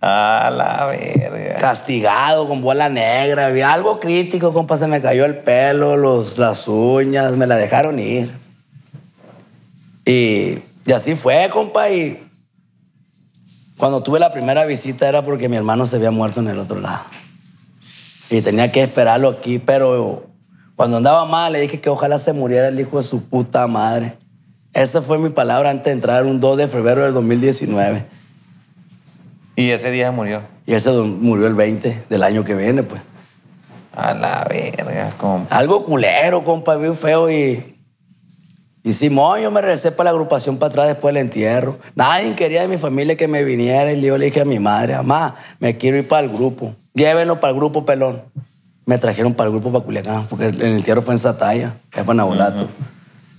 [0.00, 1.58] A la verga.
[1.58, 3.46] Castigado, con bola negra.
[3.46, 4.76] Había algo crítico, compa.
[4.76, 8.32] Se me cayó el pelo, los, las uñas, me la dejaron ir.
[10.04, 11.90] Y, y así fue, compa.
[11.90, 12.28] Y
[13.76, 16.80] cuando tuve la primera visita era porque mi hermano se había muerto en el otro
[16.80, 17.04] lado.
[18.30, 20.26] Y tenía que esperarlo aquí, pero
[20.76, 24.16] cuando andaba mal le dije que ojalá se muriera el hijo de su puta madre.
[24.72, 28.17] Esa fue mi palabra antes de entrar un 2 de febrero del 2019.
[29.58, 30.42] Y ese día murió.
[30.66, 33.02] Y él se murió el 20 del año que viene, pues.
[33.92, 35.52] A la verga, compa.
[35.52, 37.76] Algo culero, compa, bien feo y...
[38.84, 41.80] Y Simón, yo me regresé para la agrupación para atrás después del entierro.
[41.96, 44.94] Nadie quería de mi familia que me viniera y yo le dije a mi madre,
[44.94, 46.76] mamá, me quiero ir para el grupo.
[46.94, 48.22] Llévenlo para el grupo pelón.
[48.86, 52.06] Me trajeron para el grupo para Culiacán, porque el entierro fue en Sataya, que es
[52.06, 52.68] para Nabolato.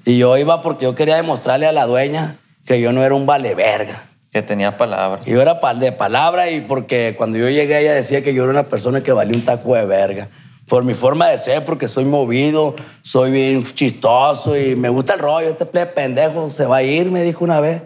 [0.03, 3.25] Y yo iba porque yo quería demostrarle a la dueña que yo no era un
[3.25, 4.08] vale verga.
[4.31, 5.21] Que tenía palabras.
[5.25, 8.51] Que yo era de palabra y porque cuando yo llegué ella decía que yo era
[8.51, 10.29] una persona que valía un taco de verga.
[10.67, 15.19] Por mi forma de ser, porque soy movido, soy bien chistoso y me gusta el
[15.19, 15.49] rollo.
[15.49, 17.81] Este plebe pendejo se va a ir, me dijo una vez.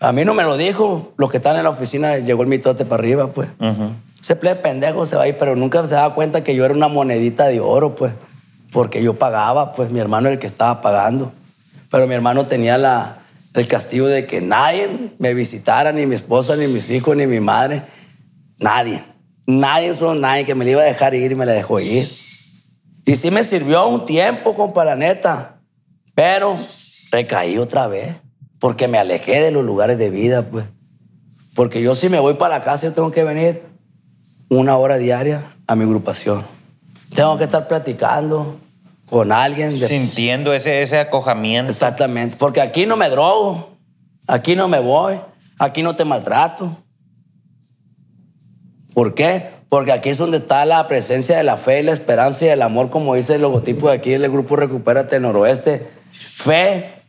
[0.00, 1.12] A mí no me lo dijo.
[1.16, 3.50] Los que están en la oficina llegó el mitote para arriba, pues.
[4.20, 6.74] Ese plebe pendejo se va a ir, pero nunca se daba cuenta que yo era
[6.74, 8.14] una monedita de oro, pues.
[8.72, 11.32] Porque yo pagaba, pues mi hermano era el que estaba pagando.
[11.88, 13.23] Pero mi hermano tenía la,
[13.54, 14.88] el castigo de que nadie
[15.18, 17.84] me visitara, ni mi esposa, ni mis hijos, ni mi madre.
[18.58, 19.04] Nadie.
[19.46, 22.10] Nadie, solo nadie que me le iba a dejar ir y me la dejó ir.
[23.06, 25.60] Y sí me sirvió un tiempo, compa, la neta.
[26.14, 26.58] Pero
[27.12, 28.16] recaí otra vez.
[28.58, 30.64] Porque me alejé de los lugares de vida, pues.
[31.54, 33.62] Porque yo si me voy para la casa, yo tengo que venir
[34.48, 36.44] una hora diaria a mi agrupación.
[37.14, 38.58] Tengo que estar platicando
[39.08, 39.78] con alguien.
[39.78, 41.70] de- Sintiendo ese, ese acojamiento.
[41.70, 43.76] Exactamente, porque aquí no me drogo,
[44.26, 45.20] aquí no me voy,
[45.58, 46.76] aquí no te maltrato.
[48.94, 49.50] ¿Por qué?
[49.68, 52.90] Porque aquí es donde está la presencia de la fe, la esperanza y el amor,
[52.90, 55.88] como dice el logotipo de aquí del grupo Recupérate Noroeste.
[56.34, 57.02] Fe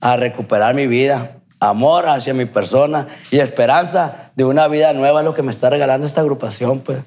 [0.00, 5.34] a recuperar mi vida, amor hacia mi persona y esperanza de una vida nueva, lo
[5.34, 7.04] que me está regalando esta agrupación, pues.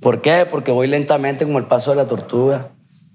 [0.00, 0.46] ¿Por qué?
[0.50, 2.70] Porque voy lentamente como el paso de la tortuga.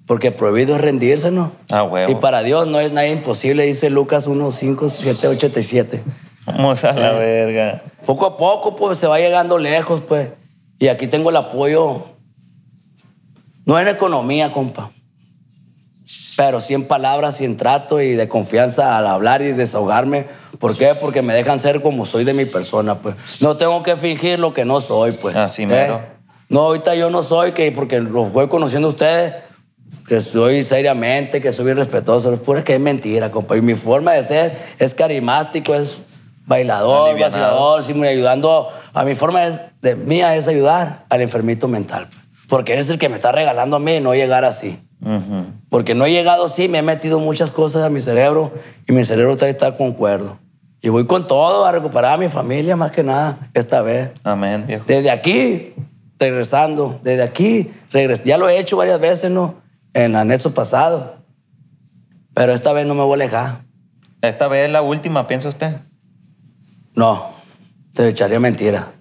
[0.06, 1.52] Porque prohibido es rendirse, ¿no?
[1.72, 2.12] Ah, huevo.
[2.12, 6.04] Y para Dios no es nada imposible, dice Lucas 1, 5, 7, 87.
[6.46, 7.84] Vamos a la verga.
[8.06, 10.30] Poco a poco, pues, se va llegando lejos, pues.
[10.78, 12.06] Y aquí tengo el apoyo,
[13.66, 14.92] no en economía, compa,
[16.38, 20.28] pero sí en palabras y en trato y de confianza al hablar y desahogarme.
[20.60, 20.94] ¿Por qué?
[20.94, 23.16] Porque me dejan ser como soy de mi persona, pues.
[23.40, 25.36] No tengo que fingir lo que no soy, pues.
[25.36, 26.02] Así mero.
[26.48, 29.34] No, ahorita yo no soy, que porque los voy conociendo a ustedes,
[30.08, 32.34] que soy seriamente, que soy bien respetuoso.
[32.34, 33.58] Es pura que es mentira, compa.
[33.58, 36.00] Y mi forma de ser es carismático, es
[36.46, 37.80] bailador, Alivianado.
[37.80, 38.70] vacilador, sí, ayudando.
[38.94, 42.08] A mi forma es- de mía es ayudar al enfermito mental.
[42.10, 42.22] pues.
[42.48, 44.80] Porque eres el que me está regalando a mí no llegar así.
[45.02, 45.46] Ujú.
[45.70, 48.52] Porque no he llegado así, me he metido muchas cosas a mi cerebro
[48.88, 50.38] y mi cerebro todavía está concuerdo.
[50.82, 54.12] Y voy con todo a recuperar a mi familia más que nada esta vez.
[54.24, 54.84] Amén, viejo.
[54.88, 55.74] Desde aquí,
[56.20, 59.56] regresando, desde aquí, regres ya lo he hecho varias veces, ¿no?
[59.96, 61.12] En anexos pasados.
[62.34, 63.62] Pero esta vez no me voy a alejar.
[64.22, 65.78] Esta vez es la última, piensa usted.
[66.96, 67.30] No,
[67.92, 68.92] se le echaría mentira.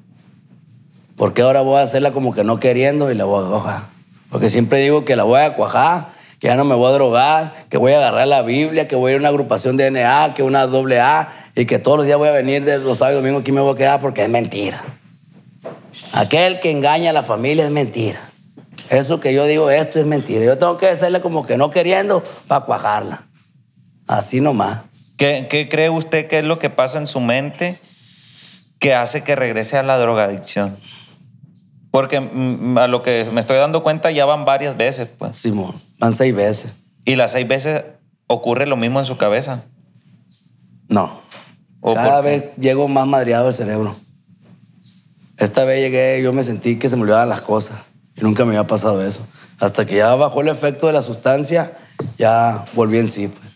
[1.17, 3.83] Porque ahora voy a hacerla como que no queriendo y la voy a cuajar.
[4.31, 7.67] Porque siempre digo que la voy a cuajar, que ya no me voy a drogar,
[7.71, 10.35] que voy a agarrar la Biblia, que voy a ir a una agrupación de NA,
[10.35, 13.19] que una doble A, y que todos los días voy a venir de los sábados
[13.19, 14.81] y domingos aquí me voy a quedar porque es mentira.
[16.13, 18.21] Aquel que engaña a la familia es mentira.
[18.91, 20.45] Eso que yo digo, esto es mentira.
[20.45, 23.27] Yo tengo que hacerla como que no queriendo para cuajarla.
[24.07, 24.83] Así nomás.
[25.17, 27.81] ¿Qué, qué cree usted que es lo que pasa en su mente
[28.79, 30.77] que hace que regrese a la drogadicción?
[31.91, 35.37] Porque mm, a lo que me estoy dando cuenta ya van varias veces, pues.
[35.37, 36.73] Simón, van seis veces.
[37.05, 37.85] Y las seis veces
[38.27, 39.65] ocurre lo mismo en su cabeza.
[40.89, 41.21] No.
[41.81, 43.97] ¿O Cada vez llego más madreado el cerebro.
[45.37, 47.79] Esta vez llegué, yo me sentí que se me olvidaban las cosas.
[48.17, 49.27] Y nunca me había pasado eso.
[49.59, 51.77] Hasta que ya bajó el efecto de la sustancia,
[52.17, 53.29] ya volví en sí.
[53.29, 53.53] Pues.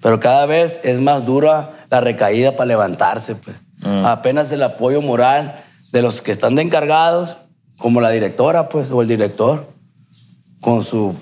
[0.00, 3.36] Pero cada vez es más dura la recaída para levantarse.
[3.36, 3.56] Pues.
[4.04, 7.36] Apenas el apoyo moral de los que están de encargados,
[7.78, 9.72] como la directora pues, o el director,
[10.60, 11.14] con su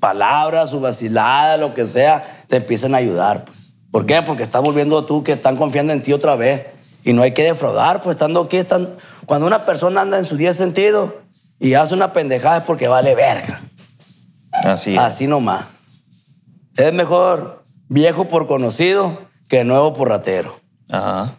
[0.00, 3.72] palabra, su vacilada, lo que sea, te empiezan a ayudar, pues.
[3.90, 4.22] ¿Por qué?
[4.22, 6.66] Porque estás volviendo tú que están confiando en ti otra vez.
[7.04, 8.96] Y no hay que defraudar, pues estando aquí, están...
[9.24, 11.12] cuando una persona anda en su 10 sentidos
[11.60, 13.60] y hace una pendejada es porque vale verga.
[14.52, 14.98] Así es.
[14.98, 15.66] Así nomás.
[16.76, 20.56] Es mejor viejo por conocido que nuevo por ratero.
[20.90, 21.36] Ajá.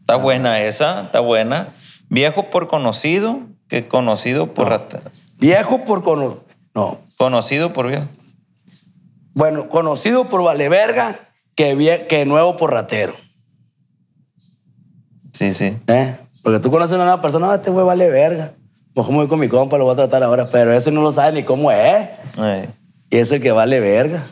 [0.00, 1.74] Está buena esa, está buena.
[2.08, 5.00] Viejo por conocido que conocido por rata-
[5.38, 6.44] Viejo por conocido.
[6.74, 7.00] No.
[7.18, 8.06] Conocido por viejo.
[9.34, 11.18] Bueno, conocido por vale verga
[11.54, 13.14] que, vie- que nuevo por ratero.
[15.32, 15.76] Sí, sí.
[15.86, 16.16] ¿Eh?
[16.42, 18.54] Porque tú conoces a una persona, "Ah, este güey vale verga.
[18.98, 21.12] Pues como voy con mi compa, lo voy a tratar ahora, pero ese no lo
[21.12, 22.08] sabe ni cómo es.
[22.36, 22.68] Ay.
[23.10, 24.24] Y es el que vale verga.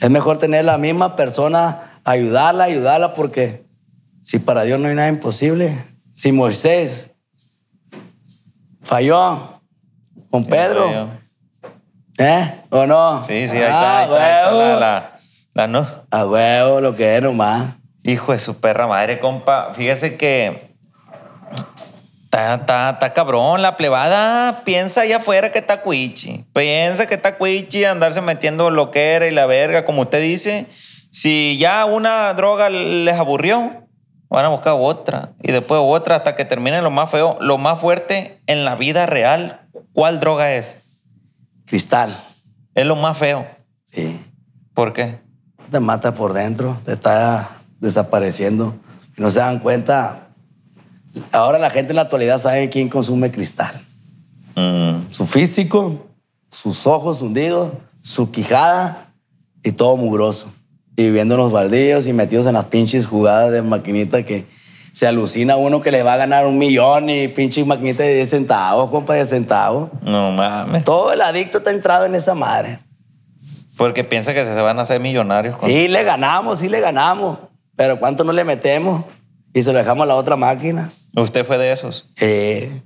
[0.00, 3.64] Es mejor tener la misma persona, ayudarla, ayudarla, porque
[4.22, 5.84] si para Dios no hay nada imposible.
[6.14, 7.10] Si Moisés
[8.84, 9.60] falló
[10.30, 11.10] con Pedro,
[12.18, 12.60] ¿eh?
[12.70, 13.24] ¿O no?
[13.24, 15.18] Sí, sí, ahí está, ahí está, ahí está Ah, la, la-
[15.54, 15.88] la no.
[16.08, 17.74] A huevo, lo que es nomás.
[18.04, 19.70] Hijo de su perra madre, compa.
[19.74, 20.76] Fíjese que
[22.32, 23.60] está, está, está cabrón.
[23.60, 26.46] La plebada piensa allá afuera que está cuichi.
[26.54, 30.66] Piensa que está cuichi, andarse metiendo lo que era y la verga, como usted dice.
[31.10, 33.86] Si ya una droga les aburrió,
[34.30, 35.32] van a buscar otra.
[35.42, 37.36] Y después otra hasta que termine lo más feo.
[37.40, 39.60] Lo más fuerte en la vida real,
[39.92, 40.78] ¿cuál droga es?
[41.66, 42.24] Cristal.
[42.74, 43.46] Es lo más feo.
[43.92, 44.18] Sí.
[44.72, 45.20] ¿Por qué?
[45.72, 47.48] te mata por dentro, te está
[47.80, 48.76] desapareciendo.
[49.16, 50.28] Y no se dan cuenta.
[51.30, 53.84] Ahora la gente en la actualidad sabe quién consume cristal.
[54.54, 56.06] Mm, Su físico,
[56.50, 57.72] sus ojos hundidos,
[58.02, 59.12] su quijada
[59.62, 60.52] y todo mugroso.
[60.96, 64.46] Y viviendo en los baldíos y metidos en las pinches jugadas de maquinita que
[64.92, 68.28] se alucina uno que le va a ganar un millón y pinche maquinita de 10
[68.28, 69.88] centavos, compa, de centavos.
[70.02, 70.84] no mames.
[70.84, 72.80] Todo el adicto está entrado en esa madre.
[73.78, 77.38] Porque piensa que se van a hacer millonarios con Y le ganamos, sí le ganamos.
[77.74, 79.04] Pero ¿cuánto no le metemos?
[79.54, 80.90] Y se lo dejamos a la otra máquina.
[81.16, 82.08] ¿Usted fue de esos?
[82.18, 82.82] Eh,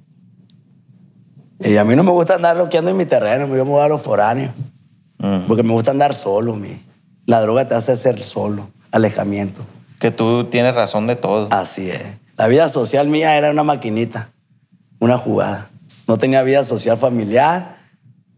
[1.60, 3.88] y a mí no me gusta andar loqueando en mi terreno, yo me voy a
[3.88, 4.52] los foráneos.
[5.18, 5.46] Mm.
[5.46, 6.82] Porque me gusta andar solo, mi.
[7.24, 9.62] La droga te hace ser solo, alejamiento.
[9.98, 11.48] Que tú tienes razón de todo.
[11.50, 12.02] Así es.
[12.36, 14.30] La vida social mía era una maquinita,
[14.98, 15.70] una jugada.
[16.06, 17.78] No tenía vida social familiar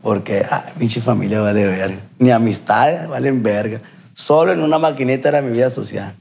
[0.00, 2.00] porque, ah, pinche familia vale verga.
[2.18, 3.80] Ni amistades valen verga.
[4.12, 6.14] Solo en una maquinita era mi vida social.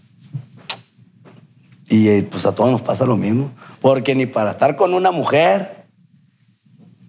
[1.89, 3.51] Y eh, pues a todos nos pasa lo mismo.
[3.81, 5.85] Porque ni para estar con una mujer,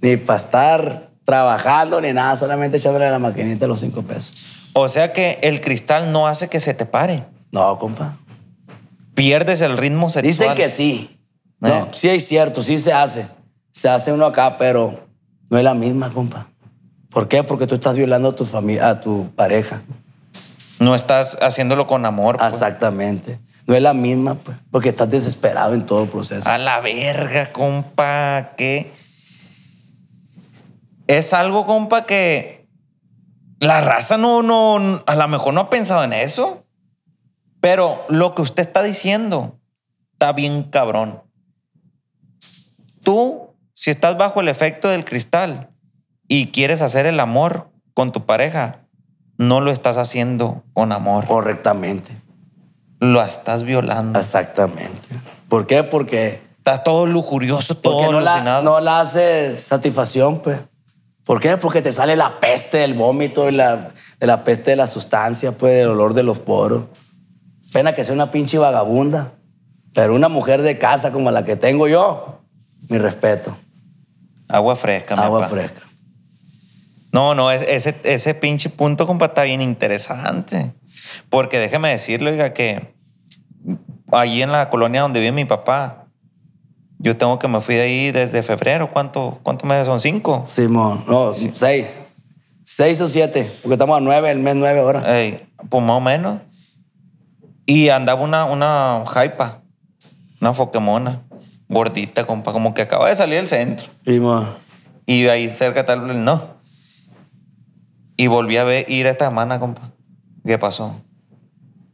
[0.01, 4.71] ni para estar trabajando, ni nada, solamente echándole a la maquinita los cinco pesos.
[4.75, 7.25] O sea que el cristal no hace que se te pare.
[7.51, 8.19] No, compa.
[9.15, 10.31] Pierdes el ritmo sexual.
[10.33, 11.19] Dicen que sí.
[11.61, 11.85] No, Eh.
[11.93, 13.27] sí es cierto, sí se hace.
[13.73, 15.07] Se hace uno acá, pero
[15.51, 16.49] no es la misma, compa.
[17.11, 17.43] ¿Por qué?
[17.43, 19.83] Porque tú estás violando a tu familia, a tu pareja.
[20.79, 22.37] No estás haciéndolo con amor.
[22.37, 23.41] pues.
[23.69, 26.49] No es la misma, pues, porque estás desesperado en todo el proceso.
[26.49, 28.91] A la verga, compa, que
[31.07, 32.67] es algo, compa, que
[33.61, 36.65] la raza no, no, a lo mejor no ha pensado en eso,
[37.61, 39.61] pero lo que usted está diciendo
[40.15, 41.23] está bien cabrón.
[43.03, 45.69] Tú, si estás bajo el efecto del cristal
[46.27, 48.87] y quieres hacer el amor con tu pareja,
[49.37, 52.28] no lo estás haciendo con amor, Correctamente.
[53.01, 54.19] Lo estás violando.
[54.19, 55.09] Exactamente.
[55.49, 55.85] ¿Por qué?
[55.85, 60.61] Porque, Estás todo lujurioso, todo porque no, la, no la haces satisfacción, pues.
[61.25, 61.57] ¿Por qué?
[61.57, 65.53] Porque te sale la peste del vómito y la, de la peste de la sustancia,
[65.53, 66.85] pues, del olor de los poros.
[67.73, 69.33] Pena que sea una pinche vagabunda.
[69.95, 72.41] Pero una mujer de casa como la que tengo yo,
[72.89, 73.57] mi respeto.
[74.49, 75.81] Agua fresca, Agua fresca.
[77.13, 80.73] No, no, es- ese, ese pinche punto, compa, está bien interesante.
[81.31, 82.95] Porque déjeme decirle, oiga, que
[84.13, 86.07] allí en la colonia donde vive mi papá,
[86.99, 88.91] yo tengo que me fui de ahí desde febrero.
[88.91, 90.01] ¿Cuánto, cuántos meses son?
[90.01, 90.43] ¿Cinco?
[90.47, 92.01] Simón, no, seis.
[92.65, 95.19] Seis o siete, porque estamos a nueve, el mes nueve ahora.
[95.19, 96.43] Ey, pues más o menos.
[97.65, 99.63] Y andaba una, una jaipa,
[100.41, 101.23] una foquemona,
[101.69, 103.89] gordita, compa, como que acaba de salir del centro.
[104.05, 104.49] Simón.
[105.07, 106.59] Y ahí cerca tal, no.
[108.19, 109.93] Y volví a ver, ir esta semana, compa.
[110.49, 110.99] ¿Qué pasó?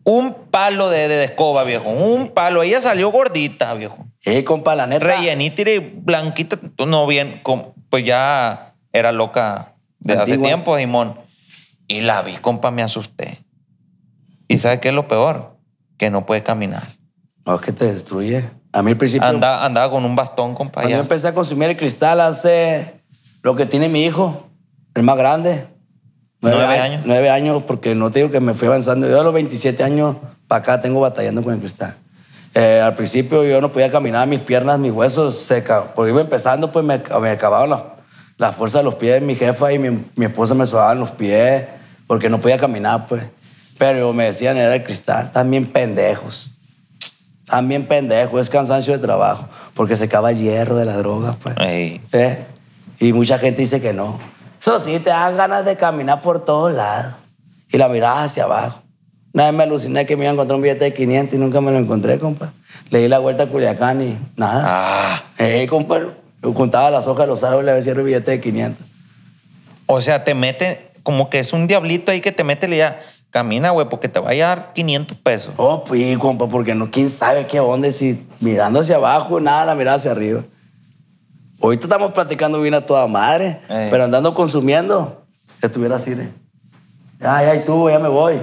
[0.05, 1.91] Un palo de, de escoba, viejo.
[1.91, 2.63] Un palo.
[2.63, 4.07] Ella salió gordita, viejo.
[4.25, 5.05] Eh, compa, la neta.
[5.05, 6.61] Rellenita y blanquita.
[6.87, 7.43] No bien,
[7.91, 11.19] pues ya era loca de hace tiempo, Simón.
[11.89, 13.45] Y la vi, compa, me asusté.
[14.47, 15.57] ¿Y sabes qué es lo peor?
[15.97, 16.93] Que no puede caminar.
[17.45, 18.49] No, es que te destruye.
[18.73, 20.83] A mí al principio, Anda, andaba con un bastón, compa.
[20.83, 23.03] cuando yo empecé a consumir el cristal hace
[23.43, 24.49] lo que tiene mi hijo,
[24.95, 25.74] el más grande.
[26.51, 27.03] Nueve años.
[27.07, 29.09] Nueve años, porque no te digo que me fui avanzando.
[29.09, 31.97] Yo a los 27 años para acá tengo batallando con el cristal.
[32.55, 35.63] Eh, al principio yo no podía caminar, mis piernas, mis huesos se
[35.95, 37.83] Porque iba empezando, pues me, me acababan las
[38.37, 39.23] la fuerza de los pies.
[39.23, 41.65] Mi jefa y mi, mi esposa me sobaban los pies
[42.07, 43.23] porque no podía caminar, pues.
[43.79, 45.33] Pero me decían, era el cristal.
[45.33, 46.51] También pendejos.
[47.47, 48.41] También pendejos.
[48.41, 49.49] Es cansancio de trabajo.
[49.75, 51.57] Porque se acaba el hierro de la droga, pues.
[51.59, 52.47] ¿Eh?
[53.01, 54.19] Y mucha gente dice que no.
[54.65, 57.17] Eso sí, te dan ganas de caminar por todos lados.
[57.71, 58.81] Y la mirada hacia abajo.
[59.35, 61.61] Una vez me aluciné que me iba a encontrar un billete de 500 y nunca
[61.61, 62.55] me lo encontré, compa.
[62.89, 64.63] Le di la vuelta a Culiacán y nada.
[64.65, 65.25] Ah.
[65.37, 66.01] Eh, compa,
[66.43, 68.87] yo contaba las hojas de los árboles a ver si era un billete de 500.
[69.85, 72.77] O sea, te mete, como que es un diablito ahí que te mete y le
[72.79, 75.53] ya, camina, güey, porque te va a dar 500 pesos.
[75.59, 79.75] Oh, pues, compa, porque no, quién sabe qué onda, si mirando hacia abajo, nada, la
[79.75, 80.43] mirada hacia arriba.
[81.65, 83.89] Ahorita estamos platicando bien a toda madre, Eh.
[83.91, 85.25] pero andando consumiendo,
[85.63, 86.29] estuviera así de.
[87.19, 88.35] Ya, ya, y tú, ya me voy.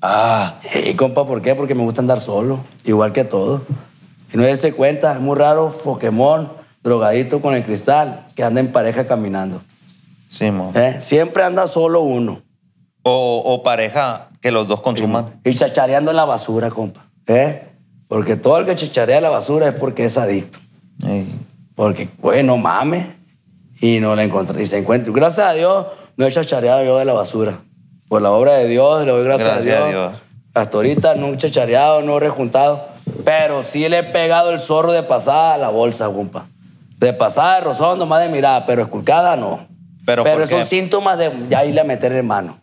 [0.00, 0.60] Ah.
[0.84, 1.56] Y compa, ¿por qué?
[1.56, 3.62] Porque me gusta andar solo, igual que todo.
[4.32, 6.52] Y no se cuenta, es muy raro Pokémon,
[6.84, 9.60] drogadito con el cristal, que anda en pareja caminando.
[10.28, 10.70] Sí, mo.
[10.76, 10.98] ¿eh?
[11.00, 12.42] Siempre anda solo uno.
[13.02, 15.40] O, o pareja que los dos consuman.
[15.42, 17.06] Y chachareando en la basura, compa.
[17.26, 17.72] ¿eh?
[18.06, 20.60] Porque todo el que chacharea en la basura es porque es adicto.
[21.04, 21.45] Ey.
[21.76, 23.06] Porque, güey, no mames.
[23.80, 24.62] Y no la encontré.
[24.62, 25.12] Y se encuentra.
[25.14, 27.60] Gracias a Dios, no he chachareado yo de la basura.
[28.08, 30.10] Por la obra de Dios, le doy gracias, Gracias a a Dios.
[30.12, 30.22] Dios.
[30.54, 32.88] Hasta ahorita no he chachareado, no he rejuntado.
[33.24, 36.48] Pero sí le he pegado el zorro de pasada a la bolsa, compa.
[36.98, 39.68] De pasada de rozón, nomás de mirada, pero esculcada no.
[40.06, 42.58] ¿Pero por son síntomas de ya irle a meter en mano.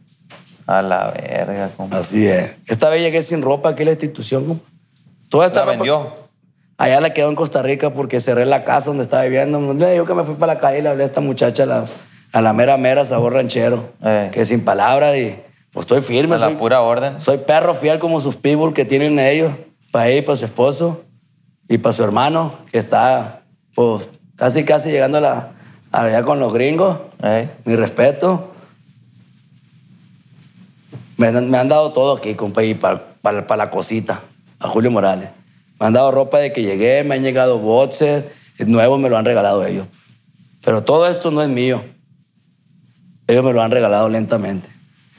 [0.66, 1.98] A la verga, compa.
[2.00, 2.52] Así es.
[2.66, 4.66] Esta vez llegué sin ropa aquí a la institución, compa.
[5.30, 6.23] Toda esta La ropa- vendió.
[6.78, 9.74] Allá la quedó en Costa Rica porque cerré la casa donde estaba viviendo.
[9.74, 11.66] Le digo que me fui para la calle y le hablé a esta muchacha, a
[11.66, 11.86] la,
[12.32, 13.92] a la mera mera sabor ranchero.
[14.04, 14.30] Eh.
[14.34, 15.36] Que sin palabras y
[15.72, 16.36] pues estoy firme.
[16.36, 17.22] A la Soy, pura orden.
[17.22, 19.52] soy perro fiel como sus pitbull que tienen ellos
[19.92, 21.04] para ella y para su esposo.
[21.70, 23.44] Y para su hermano, que está
[23.76, 25.52] pues casi, casi llegando a la,
[25.92, 26.98] allá con los gringos.
[27.22, 27.50] Ey.
[27.66, 28.50] Mi respeto.
[31.18, 33.04] Me, han- me han dado todo aquí, compa, y para
[33.56, 34.22] la cosita,
[34.60, 35.30] a Julio Morales.
[35.80, 38.26] Me han dado ropa de que llegué, me han llegado boxers
[38.60, 39.88] nuevos, me lo han regalado ellos.
[40.64, 41.84] Pero todo esto no es mío.
[43.28, 44.70] Ellos me lo han regalado lentamente.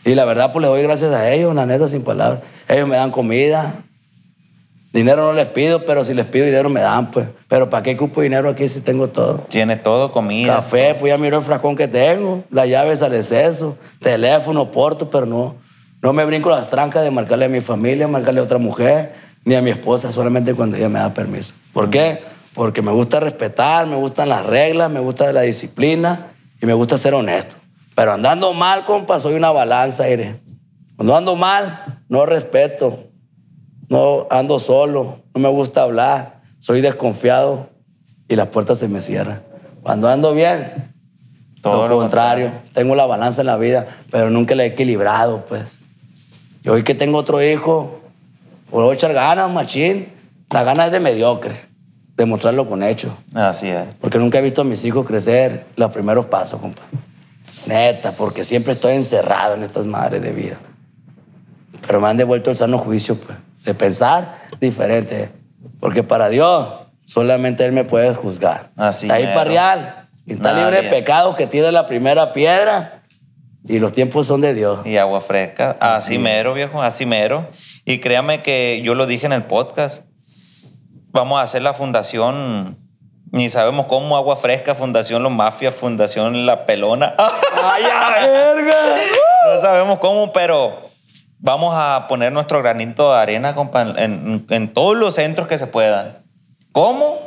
[0.04, 2.42] Y la verdad, pues le doy gracias a ellos, la neta, sin palabras.
[2.68, 3.84] Ellos me dan comida.
[4.92, 7.26] Dinero no les pido, pero si les pido dinero me dan, pues.
[7.48, 9.38] Pero ¿para qué cupo dinero aquí si tengo todo?
[9.48, 10.56] Tiene todo, comida.
[10.56, 15.26] Café, pues ya miro el frascón que tengo, las llaves al exceso, teléfono, porto, pero
[15.26, 15.56] no,
[16.00, 19.54] no me brinco las trancas de marcarle a mi familia, marcarle a otra mujer, ni
[19.54, 21.54] a mi esposa, solamente cuando ella me da permiso.
[21.72, 22.22] ¿Por qué?
[22.54, 26.96] Porque me gusta respetar, me gustan las reglas, me gusta la disciplina y me gusta
[26.96, 27.56] ser honesto.
[27.94, 30.40] Pero andando mal, compa, soy una balanza, aire.
[30.96, 33.10] Cuando ando mal, no respeto,
[33.88, 37.68] no ando solo, no me gusta hablar, soy desconfiado
[38.28, 39.42] y las puertas se me cierran.
[39.82, 40.92] Cuando ando bien,
[41.60, 45.44] Todo lo lo contrario, tengo la balanza en la vida, pero nunca la he equilibrado,
[45.46, 45.80] pues.
[46.62, 48.00] Y hoy que tengo otro hijo,
[48.74, 50.12] puedo echar ganas, machín.
[50.50, 51.60] La gana es de mediocre,
[52.16, 53.12] demostrarlo con hechos.
[53.32, 53.84] Así es.
[54.00, 56.82] Porque nunca he visto a mis hijos crecer los primeros pasos, compa.
[57.68, 60.58] Neta, porque siempre estoy encerrado en estas madres de vida.
[61.86, 65.30] Pero me han devuelto el sano juicio, pues, de pensar diferente.
[65.78, 66.66] Porque para Dios,
[67.04, 68.72] solamente Él me puede juzgar.
[68.74, 70.08] Así Está ahí para real.
[70.26, 70.64] Y está Nadie.
[70.64, 73.04] libre de pecado que tire la primera piedra.
[73.68, 74.84] Y los tiempos son de Dios.
[74.84, 75.76] Y agua fresca.
[75.78, 77.48] Así mero, viejo, así mero.
[77.84, 80.04] Y créame que yo lo dije en el podcast.
[81.10, 82.78] Vamos a hacer la fundación,
[83.30, 87.14] ni sabemos cómo, agua fresca, fundación Los Mafias, fundación La Pelona.
[87.18, 88.74] ¡Ay, a verga!
[89.54, 90.88] no sabemos cómo, pero
[91.38, 93.54] vamos a poner nuestro granito de arena
[93.98, 96.24] en, en- todos los centros que se puedan.
[96.72, 97.18] ¿Cómo?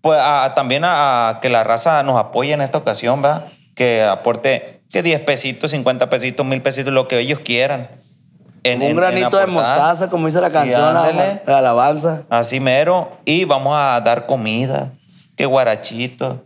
[0.00, 3.46] Pues a- también a, a que la raza nos apoye en esta ocasión, ¿verdad?
[3.74, 7.90] Que aporte que 10 pesitos, 50 pesitos, 1000 pesitos, lo que ellos quieran.
[8.72, 12.24] En- Un en- en granito de mostaza, como dice la Sí, canción, la, alabanza.
[12.30, 13.12] Así mero.
[13.24, 14.92] Y vamos a dar comida,
[15.36, 16.44] que guarachito.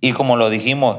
[0.00, 0.98] Y como lo dijimos,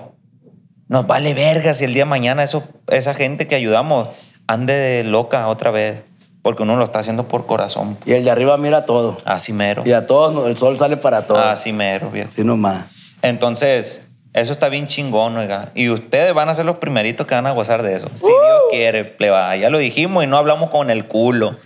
[0.88, 4.10] nos vale verga si el día de mañana eso, esa gente que ayudamos
[4.48, 6.04] ande de loca otra vez.
[6.42, 7.98] Porque uno lo está haciendo por corazón.
[8.06, 9.18] Y el de arriba mira todo.
[9.26, 9.82] Así mero.
[9.84, 11.44] Y a todos, el sol sale para todos.
[11.44, 12.30] Así mero, viejo.
[12.32, 12.86] Así nomás.
[13.24, 14.04] Entonces,
[14.36, 15.72] eso está bien chingón, oiga.
[15.76, 18.10] Y ustedes van a ser los primeritos que van a gozar de eso.
[18.16, 19.56] Si Dios quiere, pleba.
[19.56, 21.58] Ya lo dijimos y no hablamos con el culo.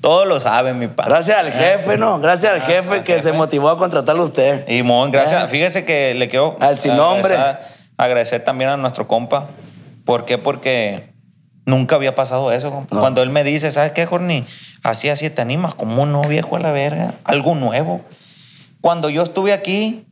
[0.00, 1.10] Todos lo saben, mi padre.
[1.10, 2.18] Gracias al jefe, ¿no?
[2.18, 4.66] Gracias al jefe que se motivó a contratarlo a usted.
[4.68, 5.44] Y Mon, gracias.
[5.44, 5.48] Eh.
[5.48, 7.34] Fíjese que le quiero Al sin nombre.
[7.34, 7.66] agradecer,
[7.98, 9.48] agradecer también a nuestro compa.
[10.06, 10.38] ¿Por qué?
[10.38, 11.12] Porque
[11.66, 12.70] nunca había pasado eso.
[12.70, 12.94] compa.
[12.94, 13.02] No.
[13.02, 14.46] Cuando él me dice, ¿sabes qué, Jorni?
[14.82, 15.74] Así, así te animas.
[15.74, 17.12] ¿Cómo no, viejo, a la verga?
[17.24, 18.00] Algo nuevo.
[18.80, 20.06] Cuando yo estuve aquí,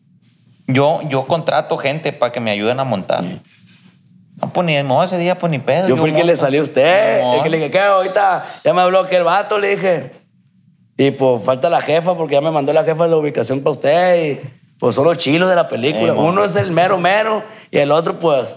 [0.67, 3.25] yo, yo contrato gente para que me ayuden a montar.
[4.37, 5.89] No, pues ni modo ese día, pues ni pedo.
[5.89, 7.23] Yo fui el que le salió a usted.
[7.23, 7.35] No.
[7.37, 7.81] El que le dije, ¿qué?
[7.81, 10.13] Ahorita ya me habló que el vato, le dije.
[10.99, 14.25] Y pues falta la jefa, porque ya me mandó la jefa la ubicación para usted.
[14.25, 14.41] Y
[14.79, 16.13] pues son los chilos de la película.
[16.13, 16.19] Ey.
[16.19, 18.57] Uno es el mero mero y el otro, pues.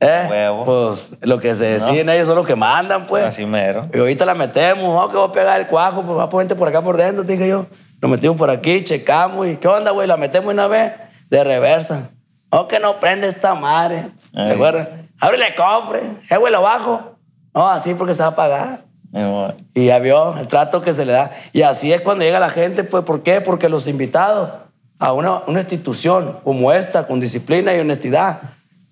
[0.00, 0.26] ¿Eh?
[0.28, 0.64] Huevo.
[0.64, 1.86] Pues lo que se No.
[1.86, 3.24] deciden ellos son los que mandan, pues.
[3.24, 3.88] Así mero.
[3.94, 6.54] Y ahorita la metemos, oh, que voy a pegar el cuajo, pues va a ponerte
[6.56, 7.66] por acá por dentro, te dije yo.
[8.00, 10.08] Lo metimos por aquí, checamos y ¿qué onda, güey?
[10.08, 10.92] La metemos una vez
[11.32, 12.10] de reversa.
[12.50, 14.10] Oh, que no prende esta madre.
[14.34, 14.88] ¿Te acuerdas?
[15.18, 16.02] Ábrele el cofre.
[16.28, 17.16] Eh, güey, lo bajo.
[17.54, 18.84] No, así porque se va a pagar.
[19.74, 21.30] Y, ya vio el trato que se le da.
[21.54, 23.40] Y así es cuando llega la gente, pues, ¿por qué?
[23.40, 24.50] Porque los invitados
[24.98, 28.40] a una, una institución como esta, con disciplina y honestidad,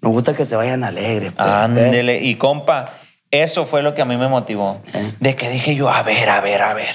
[0.01, 1.33] nos gusta que se vayan alegres.
[1.33, 1.53] pues, ¿eh?
[1.53, 2.21] Ándele.
[2.23, 2.91] Y compa,
[3.31, 4.81] eso fue lo que a mí me motivó.
[4.95, 5.13] ¿Eh?
[5.21, 6.95] De que dije yo, a ver, a ver, a ver.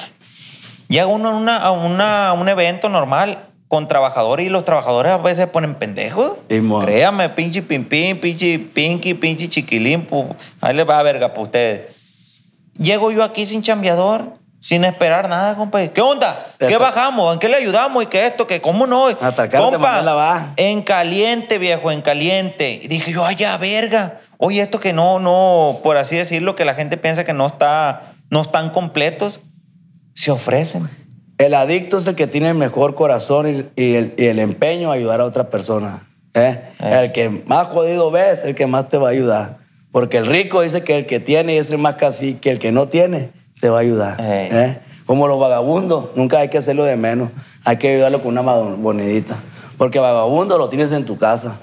[0.87, 5.11] Llega uno a, una, a una- a un evento normal con trabajadores y los trabajadores
[5.11, 6.33] a veces se ponen pendejos.
[6.49, 6.61] Sí.
[6.81, 10.07] Créame, pinche pimpín, pinche pinky, pinche chiquilín.
[10.07, 11.81] pu- ahí les va a verga para ustedes.
[12.77, 15.85] Llego yo aquí sin chambeador, sin esperar nada, compa.
[15.87, 16.47] ¿Qué onda?
[16.59, 17.33] ¿Qué Esto- bajamos?
[17.33, 18.03] ¿En qué le ayudamos?
[18.03, 18.45] ¿Y qué esto?
[18.47, 19.07] ¿Qué cómo no?
[19.07, 20.47] Hasta el carro te mandó a lavar.
[20.57, 22.79] En caliente, viejo, en caliente.
[22.83, 24.19] Y dije yo, ay, ya, verga.
[24.37, 28.11] Oye, esto que no, no, por así decirlo, que la gente piensa que no está,
[28.29, 29.39] no están completos,
[30.13, 30.89] se ofrecen.
[31.37, 34.91] El adicto es el que tiene el mejor corazón y, y el, y el empeño
[34.91, 36.07] a ayudar a otra persona.
[36.33, 36.61] ¿eh?
[36.79, 36.99] Eh.
[37.03, 39.57] El que más jodido ves, el que más te va a ayudar.
[39.91, 42.71] Porque el rico dice que el que tiene es el más casi que el que
[42.71, 44.17] no tiene te va a ayudar.
[44.19, 44.79] Eh.
[45.05, 47.29] Como los vagabundos, nunca hay que hacerlo de menos.
[47.63, 49.37] Hay que ayudarlo con una monedita.
[49.77, 51.59] Porque vagabundo lo tienes en tu casa.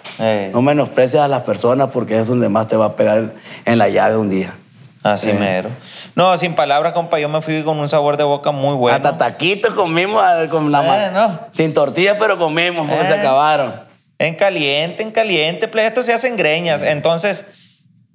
[0.52, 3.88] No menosprecias a las personas porque es donde más te va a pegar en la
[3.88, 4.54] llave un día.
[5.02, 5.34] Así Eh.
[5.34, 5.70] mero.
[6.14, 8.96] No, sin palabras, compa, yo me fui con un sabor de boca muy bueno.
[8.96, 11.40] Hasta taquitos comimos ah, con la Eh, no.
[11.50, 13.08] Sin tortillas, pero comimos porque Eh.
[13.08, 13.74] se acabaron.
[14.18, 16.82] En caliente, en caliente, ple, esto se hacen greñas.
[16.82, 17.44] Entonces,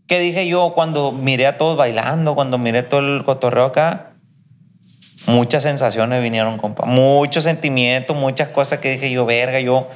[0.08, 4.12] ¿qué dije yo cuando miré a todos bailando, cuando miré todo el cotorreo acá?
[5.26, 6.86] Muchas sensaciones vinieron, compa.
[6.86, 9.90] Muchos sentimientos, muchas cosas que dije yo, verga, yo,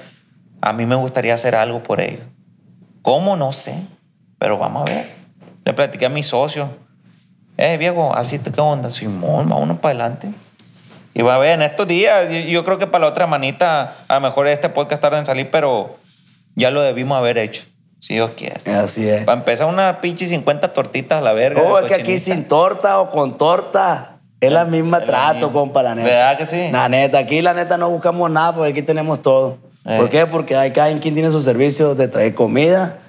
[0.62, 2.26] a mí me gustaría hacer algo por ellos.
[3.02, 3.38] ¿Cómo?
[3.38, 3.76] No sé,
[4.38, 5.21] pero vamos a ver.
[5.66, 6.70] Le platiqué a mi socio.
[7.58, 10.32] Eh, viejo, así te qué onda, Simón, vámonos para adelante.
[11.14, 13.96] Y va a ver, en estos días, yo, yo creo que para la otra manita,
[14.08, 15.98] a lo mejor este podcast tarda en salir, pero
[16.56, 17.64] ya lo debimos haber hecho,
[18.00, 18.62] si Dios quiere.
[18.74, 19.24] Así es.
[19.26, 21.62] Para empezar, una pinche 50 tortitas a la verga.
[21.62, 25.48] Oh, es que aquí sin torta o con torta es la misma Es la trato,
[25.48, 25.52] misma.
[25.54, 26.10] compa, la neta.
[26.10, 26.70] ¿Verdad que sí?
[26.72, 29.58] La neta, aquí la neta no buscamos nada porque aquí tenemos todo.
[29.86, 29.98] Eh.
[29.98, 30.26] ¿Por qué?
[30.26, 33.00] Porque hay cada quien tiene sus servicios de traer comida,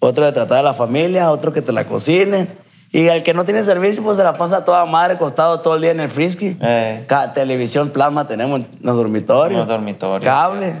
[0.00, 2.58] otro de tratar a la familia, otro que te la cocinen.
[2.92, 5.82] Y el que no tiene servicio, pues se la pasa toda madre, acostado todo el
[5.82, 6.56] día en el frisky.
[6.60, 7.06] Eh.
[7.34, 9.52] Televisión plasma tenemos en los dormitorios.
[9.52, 10.24] En los dormitorios.
[10.24, 10.74] Cable.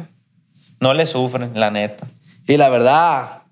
[0.80, 2.08] No le sufren, la neta.
[2.48, 3.42] Y la verdad,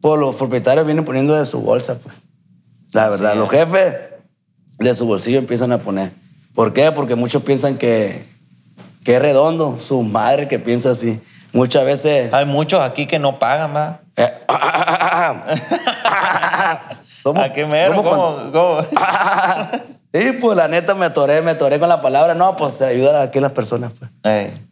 [0.00, 2.14] pues los propietarios vienen poniendo de su bolsa, pues.
[2.92, 3.96] La verdad, los jefes
[4.78, 6.12] de su bolsillo empiezan a poner.
[6.54, 6.92] ¿Por qué?
[6.92, 8.26] Porque muchos piensan que,
[9.04, 11.20] que es redondo, su madre que piensa así.
[11.52, 12.32] Muchas veces...
[12.32, 14.00] Hay muchos aquí que no pagan, va.
[14.16, 14.32] eh,
[17.22, 17.94] somos- ¿A qué mero?
[17.96, 18.52] somos ¿Cómo?
[18.52, 18.82] cómo?
[20.12, 22.34] Sí, pues la neta me atoré, me atoré con la palabra.
[22.34, 24.10] No, pues se ayudan aquí las personas, pues.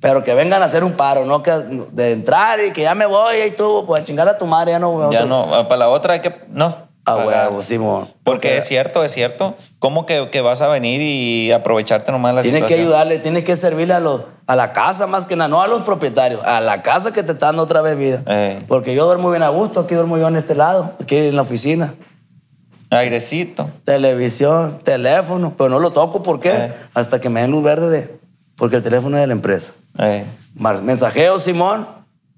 [0.00, 3.06] Pero que vengan a hacer un paro, no que de entrar y que ya me
[3.06, 5.28] voy y tú, pues a chingar a tu madre, ya no voy a ya otro.
[5.46, 6.34] no, para la otra hay que.
[6.48, 6.87] No.
[7.12, 7.48] Ah, pagar.
[7.48, 8.08] huevo, Simón.
[8.24, 9.54] Porque es cierto, es cierto.
[9.78, 12.86] ¿Cómo que, que vas a venir y aprovecharte nomás la Tienes que situación?
[12.86, 15.82] ayudarle, tienes que servirle a, los, a la casa más que nada, no a los
[15.82, 18.22] propietarios, a la casa que te está dando otra vez vida.
[18.26, 18.64] Eh.
[18.66, 21.42] Porque yo duermo bien a gusto, aquí duermo yo en este lado, aquí en la
[21.42, 21.94] oficina.
[22.90, 23.70] Airecito.
[23.84, 26.52] Televisión, teléfono, pero no lo toco, ¿por qué?
[26.54, 26.74] Eh.
[26.94, 28.18] Hasta que me den luz verde, de,
[28.56, 29.72] porque el teléfono es de la empresa.
[29.98, 31.86] Eh, Mensajeo, Simón,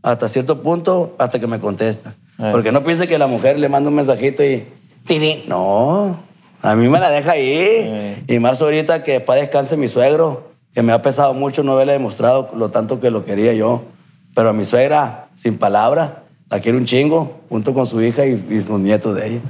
[0.02, 2.14] hasta cierto punto, hasta que me contesta.
[2.40, 2.48] Eh.
[2.52, 4.66] Porque no piense que la mujer le manda un mensajito y...
[5.06, 5.42] tirín.
[5.46, 6.18] No,
[6.62, 7.52] a mí me la deja ahí.
[7.52, 8.24] Eh.
[8.26, 11.94] Y más ahorita que para descanse mi suegro, que me ha pesado mucho no haberle
[11.94, 13.82] demostrado lo tanto que lo quería yo.
[14.34, 18.32] Pero a mi suegra, sin palabra, la quiero un chingo, junto con su hija y,
[18.48, 19.40] y los nietos de ella.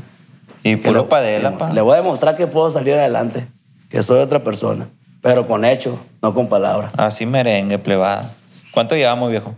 [0.63, 1.71] y puro padela, pa.
[1.73, 3.47] Le voy a demostrar que puedo salir adelante,
[3.89, 4.89] que soy otra persona,
[5.21, 6.93] pero con hechos, no con palabras.
[6.97, 8.31] Así merengue, plebada.
[8.73, 9.55] ¿Cuánto llevamos, viejo?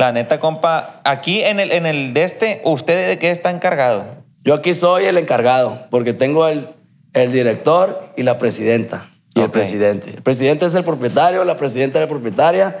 [0.00, 4.06] La neta, compa, aquí en el, en el de este, ¿usted de qué está encargado?
[4.42, 6.70] Yo aquí soy el encargado, porque tengo el,
[7.12, 9.10] el director y la presidenta.
[9.34, 10.12] Y el presidente.
[10.14, 12.78] El presidente es el propietario, la presidenta es la propietaria,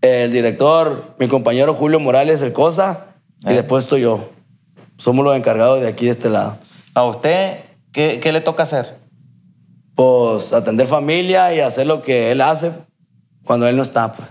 [0.00, 3.06] el director, mi compañero Julio Morales, el COSA,
[3.46, 3.54] y Eh.
[3.54, 4.28] después estoy yo.
[4.96, 6.58] Somos los encargados de aquí, de este lado.
[6.92, 7.60] ¿A usted
[7.92, 8.98] qué, qué le toca hacer?
[9.94, 12.72] Pues atender familia y hacer lo que él hace
[13.44, 14.12] cuando él no está.
[14.12, 14.28] Pues.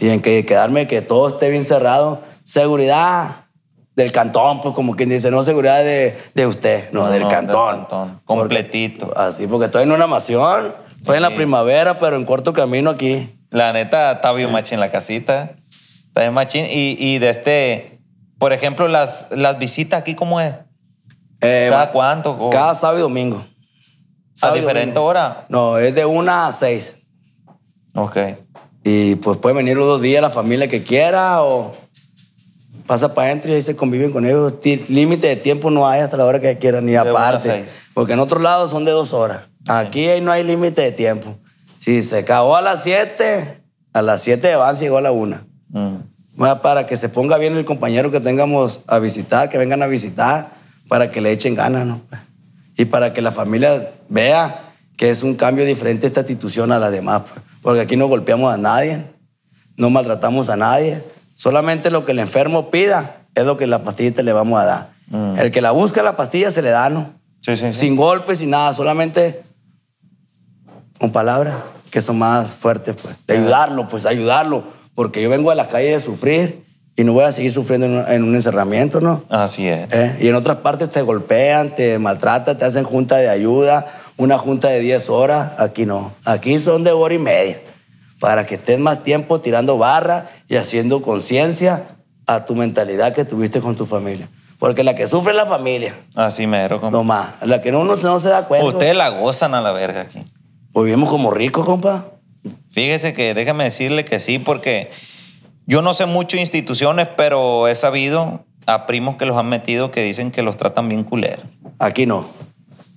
[0.00, 2.22] Y en que quedarme que todo esté bien cerrado.
[2.44, 3.46] Seguridad
[3.96, 7.28] del cantón, pues como quien dice, no seguridad de, de usted, no, No, del no,
[7.28, 7.76] del cantón.
[7.80, 9.12] cantón, Porque- completito.
[9.16, 13.34] así, porque estoy en una mansión, estoy en la primavera, pero en corto camino aquí.
[13.50, 15.56] La neta, está bien machín la casita.
[16.06, 16.66] Está bien machín.
[16.66, 18.00] Y, y de este,
[18.38, 20.54] por ejemplo, las, las visitas aquí, ¿cómo es?
[21.40, 22.32] Eh, ¿Cada cuánto?
[22.32, 23.44] O- Cada sábado y domingo.
[24.42, 25.04] ¿A diferente domingo.
[25.06, 25.46] hora?
[25.48, 26.96] No, es de una a seis.
[27.94, 28.16] Ok.
[28.84, 31.72] Y pues puede venir los dos días la familia que quiera o
[32.86, 34.54] pasa para adentro y ahí se conviven con ellos.
[34.88, 37.66] Límite de tiempo no hay hasta la hora que quieran, ni De aparte.
[37.94, 39.42] Porque en otros lados son de dos horas.
[39.68, 41.36] Aquí ahí no hay límite de tiempo.
[41.76, 43.62] Si se acabó a las siete,
[43.92, 45.46] a las siete van, si llegó a la una.
[45.68, 45.96] Mm.
[46.34, 49.86] Bueno, Para que se ponga bien el compañero que tengamos a visitar, que vengan a
[49.86, 50.52] visitar,
[50.88, 52.00] para que le echen ganas, ¿no?
[52.76, 56.90] Y para que la familia vea que es un cambio diferente esta institución a las
[56.90, 57.22] demás.
[57.22, 57.47] pues.
[57.62, 59.04] Porque aquí no golpeamos a nadie,
[59.76, 61.02] no maltratamos a nadie.
[61.34, 64.90] Solamente lo que el enfermo pida es lo que la pastillita le vamos a dar.
[65.08, 65.38] Mm.
[65.38, 67.14] El que la busca la pastilla se le da, ¿no?
[67.40, 67.80] Sí, sí, sí.
[67.80, 69.42] Sin golpes, sin nada, solamente
[70.98, 71.56] con palabras
[71.90, 73.26] que son más fuertes, pues.
[73.26, 74.64] De ayudarlo, pues ayudarlo.
[74.94, 76.64] Porque yo vengo a la calle de sufrir
[76.96, 79.24] y no voy a seguir sufriendo en un, en un encerramiento, ¿no?
[79.28, 79.88] Así es.
[79.92, 80.18] ¿Eh?
[80.20, 83.86] Y en otras partes te golpean, te maltratan, te hacen junta de ayuda,
[84.18, 85.58] una junta de 10 horas.
[85.58, 86.12] Aquí no.
[86.26, 87.62] Aquí son de hora y media.
[88.20, 91.96] Para que estés más tiempo tirando barra y haciendo conciencia
[92.26, 94.28] a tu mentalidad que tuviste con tu familia.
[94.58, 95.94] Porque la que sufre es la familia.
[96.16, 96.96] Así mero, compa.
[96.96, 97.46] No más.
[97.46, 98.66] La que no, uno no se da cuenta.
[98.66, 100.20] Ustedes la gozan a la verga aquí.
[100.72, 102.06] Pues vivimos como ricos, compa.
[102.68, 104.90] Fíjese que déjame decirle que sí, porque
[105.66, 109.90] yo no sé mucho de instituciones, pero he sabido a primos que los han metido
[109.92, 111.42] que dicen que los tratan bien culero.
[111.78, 112.28] Aquí no.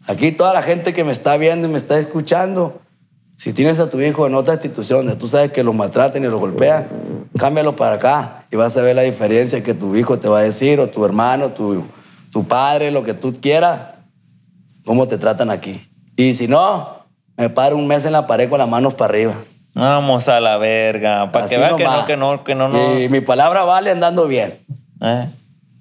[0.08, 2.82] Aquí toda la gente que me está viendo y me está escuchando,
[3.38, 6.28] si tienes a tu hijo en otra institución donde tú sabes que lo maltratan y
[6.28, 6.88] lo golpean,
[7.38, 10.44] cámbialo para acá y vas a ver la diferencia que tu hijo te va a
[10.44, 11.84] decir, o tu hermano, tu,
[12.32, 13.80] tu padre, lo que tú quieras,
[14.86, 15.88] cómo te tratan aquí.
[16.16, 17.06] Y si no,
[17.38, 19.36] me paro un mes en la pared con las manos para arriba.
[19.74, 21.32] Vamos a la verga.
[21.32, 23.00] Para que vean que no, que no, que no, no.
[23.00, 24.60] Y mi palabra vale andando bien.
[25.02, 25.28] Eh,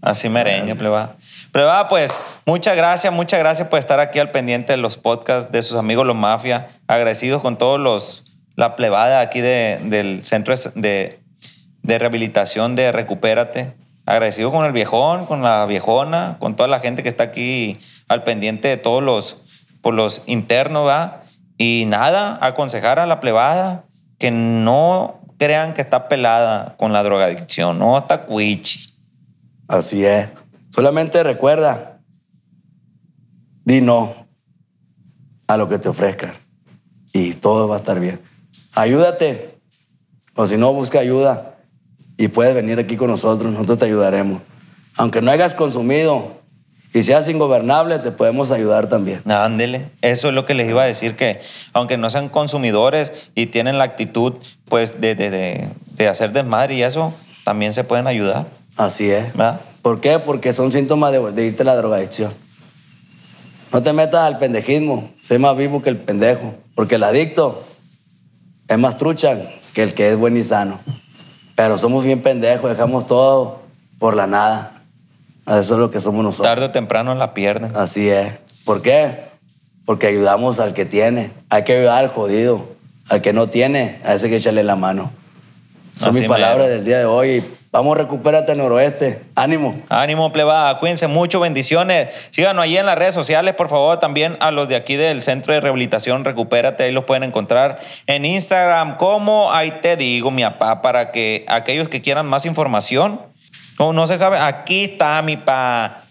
[0.02, 1.16] Así merengue, pleba.
[1.52, 5.62] Pleba, pues, muchas gracias, muchas gracias por estar aquí al pendiente de los podcasts de
[5.62, 6.68] sus amigos los Mafia.
[6.86, 8.24] Agradecidos con todos los,
[8.56, 11.20] la plebada aquí de- del centro de,
[11.82, 13.74] de rehabilitación de Recupérate.
[14.06, 17.78] Agradecido con el viejón, con la viejona, con toda la gente que está aquí
[18.08, 19.36] al pendiente de todos los,
[19.82, 21.22] por los internos, ¿va?
[21.58, 23.84] Y nada, aconsejar a la plebada
[24.18, 28.86] que no crean que está pelada con la drogadicción, no está cuichi.
[29.70, 30.28] Así es.
[30.74, 32.00] Solamente recuerda,
[33.64, 34.26] di no
[35.46, 36.34] a lo que te ofrezcan
[37.12, 38.20] y todo va a estar bien.
[38.74, 39.60] Ayúdate,
[40.34, 41.58] o si no, busca ayuda
[42.16, 44.42] y puedes venir aquí con nosotros, nosotros te ayudaremos.
[44.96, 46.40] Aunque no hayas consumido
[46.92, 49.22] y seas ingobernable, te podemos ayudar también.
[49.30, 51.38] Ándele, eso es lo que les iba a decir, que
[51.72, 56.74] aunque no sean consumidores y tienen la actitud pues de, de, de, de hacer desmadre
[56.74, 57.14] y eso,
[57.44, 58.48] también se pueden ayudar,
[58.80, 59.32] Así es.
[59.34, 59.60] ¿verdad?
[59.82, 60.18] ¿Por qué?
[60.18, 62.32] Porque son síntomas de, de irte a la drogadicción.
[63.72, 67.62] No te metas al pendejismo, sé más vivo que el pendejo, porque el adicto
[68.68, 69.36] es más trucha
[69.74, 70.80] que el que es buen y sano.
[71.54, 73.60] Pero somos bien pendejos, dejamos todo
[73.98, 74.82] por la nada.
[75.46, 76.48] Eso es lo que somos nosotros.
[76.48, 77.76] Tarde o temprano la pierden.
[77.76, 78.32] Así es.
[78.64, 79.28] ¿Por qué?
[79.84, 81.32] Porque ayudamos al que tiene.
[81.50, 82.66] Hay que ayudar al jodido.
[83.10, 85.10] Al que no tiene, a ese que echarle la mano.
[85.98, 87.44] Son Así mis palabras del día de hoy.
[87.72, 89.22] Vamos, recupérate noroeste.
[89.36, 89.80] Ánimo.
[89.88, 92.08] Ánimo, plebada, cuídense mucho, bendiciones.
[92.30, 95.54] Síganos allí en las redes sociales, por favor, también a los de aquí del Centro
[95.54, 100.82] de Rehabilitación Recupérate, ahí los pueden encontrar en Instagram, como ahí te digo, mi papá,
[100.82, 103.20] para que aquellos que quieran más información,
[103.78, 106.02] o no se sabe, aquí está mi pa.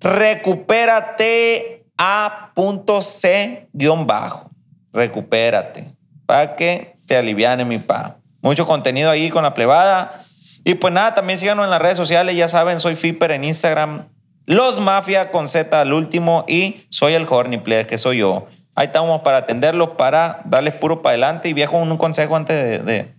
[0.00, 3.68] Recupérate a.c
[4.06, 4.50] bajo.
[4.92, 5.86] Recupérate.
[6.26, 8.16] Para que te aliviane mi pa.
[8.42, 10.22] Mucho contenido ahí con la plebada.
[10.64, 12.36] Y pues nada, también síganos en las redes sociales.
[12.36, 14.08] Ya saben, soy Fipper en Instagram.
[14.46, 16.44] Los Mafia con Z al último.
[16.48, 18.46] Y soy el Horny Play, que soy yo.
[18.74, 21.48] Ahí estamos para atenderlos, para darles puro para adelante.
[21.48, 22.78] Y viejo, un consejo antes de.
[22.78, 23.14] de-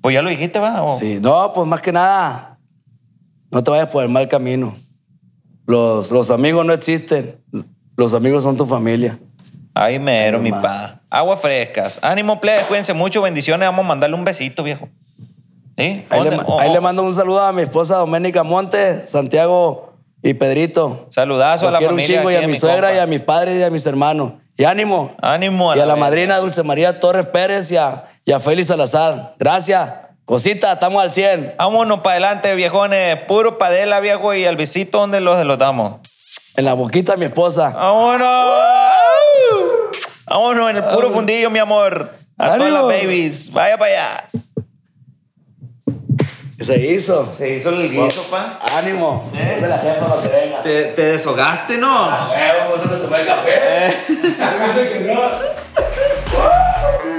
[0.00, 0.82] Pues ya lo dijiste, ¿va?
[0.82, 0.92] ¿O?
[0.92, 2.58] Sí, no, pues más que nada,
[3.50, 4.74] no te vayas por el mal camino.
[5.66, 7.36] Los, los amigos no existen.
[7.96, 9.18] Los amigos son tu familia.
[9.74, 11.00] Ay, mero, Ay, mi pa.
[11.10, 11.98] Aguas frescas.
[12.02, 13.22] Ánimo, plebes, cuídense mucho.
[13.22, 13.68] Bendiciones.
[13.68, 14.88] Vamos a mandarle un besito, viejo.
[15.78, 16.04] ¿Sí?
[16.10, 16.82] Ahí, le, Oh, ahí oh.
[16.82, 19.92] mando un saludo a mi esposa Doménica Montes, Santiago
[20.24, 21.06] y Pedrito.
[21.10, 22.96] Saludazo a la quiero un chingo y a mi mi suegra compa.
[22.96, 24.32] y a mis padres y a mis hermanos.
[24.56, 25.14] Y ánimo.
[25.22, 28.66] Ánimo a y a la madrina Dulce María Torres Pérez y a, y a Félix
[28.68, 29.36] Salazar.
[29.38, 29.88] Gracias.
[30.24, 31.54] Cosita, estamos al 100.
[31.58, 33.16] Vámonos para adelante, viejones.
[33.28, 34.34] Puro padela, viejo.
[34.34, 36.00] Y al besito, ¿dónde los, los damos?
[36.56, 37.70] En la boquita de mi esposa.
[37.70, 38.28] ¡Vámonos!
[40.26, 42.14] Vámonos en el puro fundillo, mi amor.
[42.36, 42.86] A todas las Ánimo.
[42.88, 43.52] babies.
[43.52, 44.28] Vaya para allá.
[46.60, 47.32] Se hizo.
[47.32, 48.58] Se hizo el guiso, pa.
[48.76, 49.30] Ánimo.
[49.32, 49.58] ¿Eh?
[49.60, 50.62] la jefa para que venga.
[50.62, 51.88] Te, te deshogaste, ¿no?
[51.88, 53.86] Ah, huevo, vamos a tomar café.
[53.86, 53.94] Eh.
[54.92, 55.20] que no.